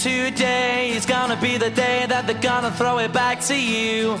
Today 0.00 0.90
is 0.90 1.04
gonna 1.06 1.36
be 1.40 1.58
the 1.58 1.70
day 1.70 2.06
that 2.06 2.28
they're 2.28 2.40
gonna 2.40 2.70
throw 2.70 2.98
it 2.98 3.12
back 3.12 3.40
to 3.40 3.60
you. 3.60 4.20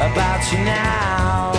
About 0.00 0.52
you 0.52 0.58
now. 0.58 1.53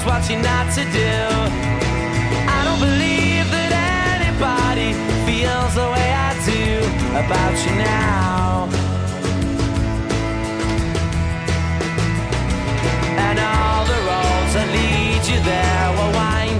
Realized 0.00 0.06
what 0.06 0.30
you're 0.30 0.42
not 0.42 0.72
to 0.74 0.84
do. 0.92 1.14
I 2.48 2.64
don't 2.64 2.80
believe 2.80 3.50
that 3.50 4.20
anybody 4.20 4.92
feels 5.26 5.74
the 5.74 5.88
way 5.90 6.12
I 6.12 6.34
do 6.44 6.84
about 7.16 7.56
you 7.66 7.74
now. 7.76 8.68
And 13.18 13.38
all 13.38 13.84
the 13.84 14.00
roads 14.08 14.54
that 14.54 14.68
lead 14.72 15.26
you 15.26 15.40
there 15.44 15.90
were 15.96 16.12
winding. 16.14 16.59